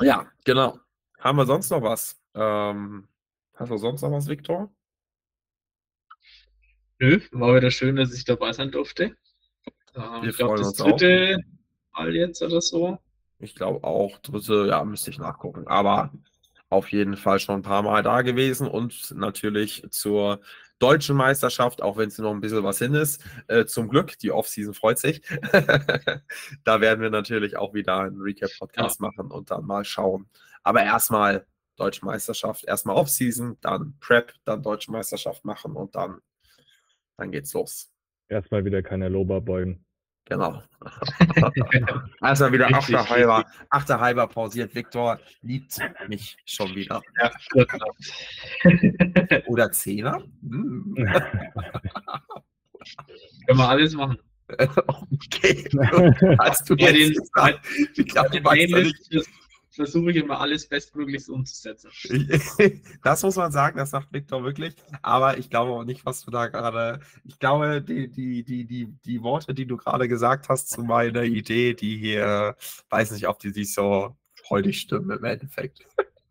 ja, 0.00 0.26
genau. 0.44 0.78
Haben 1.18 1.38
wir 1.38 1.46
sonst 1.46 1.70
noch 1.70 1.82
was? 1.82 2.20
Ähm, 2.34 3.08
hast 3.54 3.70
du 3.70 3.76
sonst 3.76 4.02
noch 4.02 4.10
was, 4.12 4.28
Viktor? 4.28 4.72
Nö, 6.98 7.20
war 7.32 7.54
wieder 7.56 7.70
schön, 7.70 7.96
dass 7.96 8.14
ich 8.14 8.24
dabei 8.24 8.52
sein 8.52 8.70
durfte. 8.70 9.16
Ähm, 9.94 10.22
Wir 10.22 10.30
ich 10.30 10.36
glaube, 10.36 10.58
das 10.58 10.68
uns 10.68 10.80
auch. 10.80 10.90
dritte 10.90 11.38
Mal 11.92 12.14
jetzt 12.14 12.42
oder 12.42 12.60
so. 12.60 12.98
Ich 13.38 13.54
glaube 13.54 13.84
auch, 13.84 14.18
dritte, 14.18 14.66
ja, 14.68 14.84
müsste 14.84 15.10
ich 15.10 15.18
nachgucken. 15.18 15.66
Aber 15.66 16.12
auf 16.70 16.90
jeden 16.90 17.16
Fall 17.16 17.38
schon 17.38 17.56
ein 17.56 17.62
paar 17.62 17.82
Mal 17.82 18.02
da 18.02 18.22
gewesen 18.22 18.66
und 18.66 19.12
natürlich 19.14 19.84
zur 19.90 20.40
deutschen 20.82 21.16
Meisterschaft, 21.16 21.80
auch 21.80 21.96
wenn 21.96 22.08
es 22.08 22.18
noch 22.18 22.32
ein 22.32 22.40
bisschen 22.40 22.64
was 22.64 22.78
hin 22.78 22.94
ist. 22.94 23.24
Äh, 23.46 23.66
zum 23.66 23.88
Glück, 23.88 24.18
die 24.18 24.32
Offseason 24.32 24.74
freut 24.74 24.98
sich. 24.98 25.22
da 26.64 26.80
werden 26.80 27.00
wir 27.00 27.10
natürlich 27.10 27.56
auch 27.56 27.72
wieder 27.72 28.00
einen 28.00 28.20
Recap-Podcast 28.20 29.00
machen 29.00 29.30
und 29.30 29.50
dann 29.50 29.64
mal 29.64 29.84
schauen. 29.84 30.28
Aber 30.64 30.82
erstmal 30.82 31.46
Deutsche 31.76 32.04
Meisterschaft, 32.04 32.64
erstmal 32.64 32.96
Offseason, 32.96 33.58
dann 33.60 33.96
Prep, 34.00 34.34
dann 34.44 34.62
Deutsche 34.62 34.90
Meisterschaft 34.90 35.44
machen 35.44 35.72
und 35.76 35.94
dann, 35.94 36.20
dann 37.16 37.30
geht's 37.30 37.52
los. 37.52 37.90
Erstmal 38.28 38.64
wieder 38.64 38.82
keine 38.82 39.08
Lober 39.08 39.40
beugen. 39.40 39.84
Genau. 40.26 40.62
Erstmal 42.22 42.52
wieder 42.52 42.68
Richtig, 42.68 42.96
achter 42.96 43.10
halber, 43.10 43.44
achter 43.70 44.00
halber 44.00 44.26
pausiert. 44.26 44.74
Viktor 44.74 45.18
liebt 45.42 45.76
mich 46.08 46.36
schon 46.46 46.74
wieder. 46.74 47.02
Ja. 47.20 47.30
Oder 49.46 49.70
Zehner? 49.72 50.22
Hm. 50.42 50.94
Können 53.46 53.58
wir 53.58 53.68
alles 53.68 53.94
machen. 53.94 54.18
okay. 54.58 55.68
Hast 56.38 56.68
du 56.68 56.74
Ja, 56.76 56.92
den- 56.92 57.14
gesagt? 57.14 57.60
Ich 57.96 58.06
glaube, 58.06 58.44
weißt 58.44 58.70
ja 58.70 58.78
nicht. 58.78 59.08
Playlist 59.08 59.30
versuche 59.74 60.10
ich 60.10 60.16
immer 60.16 60.40
alles 60.40 60.68
bestmöglichst 60.68 61.28
umzusetzen. 61.28 61.90
Das 63.02 63.22
muss 63.22 63.36
man 63.36 63.52
sagen, 63.52 63.78
das 63.78 63.90
sagt 63.90 64.12
Victor 64.12 64.44
wirklich. 64.44 64.74
Aber 65.02 65.38
ich 65.38 65.50
glaube 65.50 65.72
auch 65.72 65.84
nicht, 65.84 66.06
was 66.06 66.22
du 66.24 66.30
da 66.30 66.46
gerade. 66.46 67.00
Ich 67.24 67.38
glaube, 67.38 67.82
die, 67.82 68.08
die, 68.10 68.44
die, 68.44 68.64
die, 68.64 68.86
die 69.04 69.22
Worte, 69.22 69.54
die 69.54 69.66
du 69.66 69.76
gerade 69.76 70.08
gesagt 70.08 70.48
hast 70.48 70.70
zu 70.70 70.82
meiner 70.82 71.22
Idee, 71.22 71.74
die 71.74 71.96
hier, 71.96 72.56
weiß 72.90 73.12
nicht, 73.12 73.28
ob 73.28 73.38
die 73.38 73.50
sich 73.50 73.74
so 73.74 74.16
freudig 74.34 74.80
stimmen 74.80 75.10
im 75.18 75.24
Endeffekt. 75.24 75.80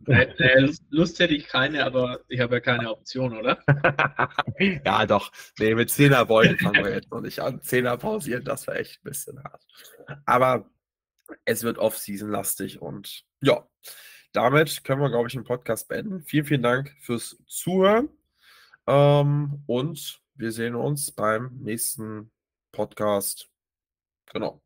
Äh, 0.08 0.28
äh, 0.38 0.70
Lust, 0.90 1.20
hätte 1.20 1.36
ich 1.36 1.48
keine, 1.48 1.86
aber 1.86 2.22
ich 2.28 2.40
habe 2.40 2.56
ja 2.56 2.60
keine 2.60 2.90
Option, 2.90 3.38
oder? 3.38 3.60
ja, 4.86 5.06
doch. 5.06 5.32
Nee, 5.60 5.76
mit 5.76 5.92
Zehnerbeulen 5.92 6.58
fangen 6.58 6.84
wir 6.84 6.94
jetzt 6.94 7.12
noch 7.12 7.22
nicht 7.22 7.40
an. 7.40 7.62
Zehner 7.62 7.98
pausieren, 7.98 8.44
das 8.44 8.66
wäre 8.68 8.80
echt 8.80 9.00
ein 9.00 9.10
bisschen 9.10 9.44
hart. 9.44 9.62
Aber 10.26 10.71
es 11.46 11.64
wird 11.64 11.78
Off-Season-lastig 11.78 12.82
und 12.82 13.24
ja, 13.42 13.68
damit 14.34 14.84
können 14.84 15.02
wir, 15.02 15.10
glaube 15.10 15.28
ich, 15.28 15.34
den 15.34 15.44
Podcast 15.44 15.88
beenden. 15.88 16.24
Vielen, 16.24 16.46
vielen 16.46 16.64
Dank 16.64 16.96
fürs 17.02 17.38
Zuhören. 17.48 18.10
Ähm, 18.88 19.64
und 19.68 20.22
wir 20.36 20.52
sehen 20.52 20.76
uns 20.76 21.12
beim 21.12 21.58
nächsten 21.60 22.32
Podcast. 22.72 23.50
Genau. 24.32 24.62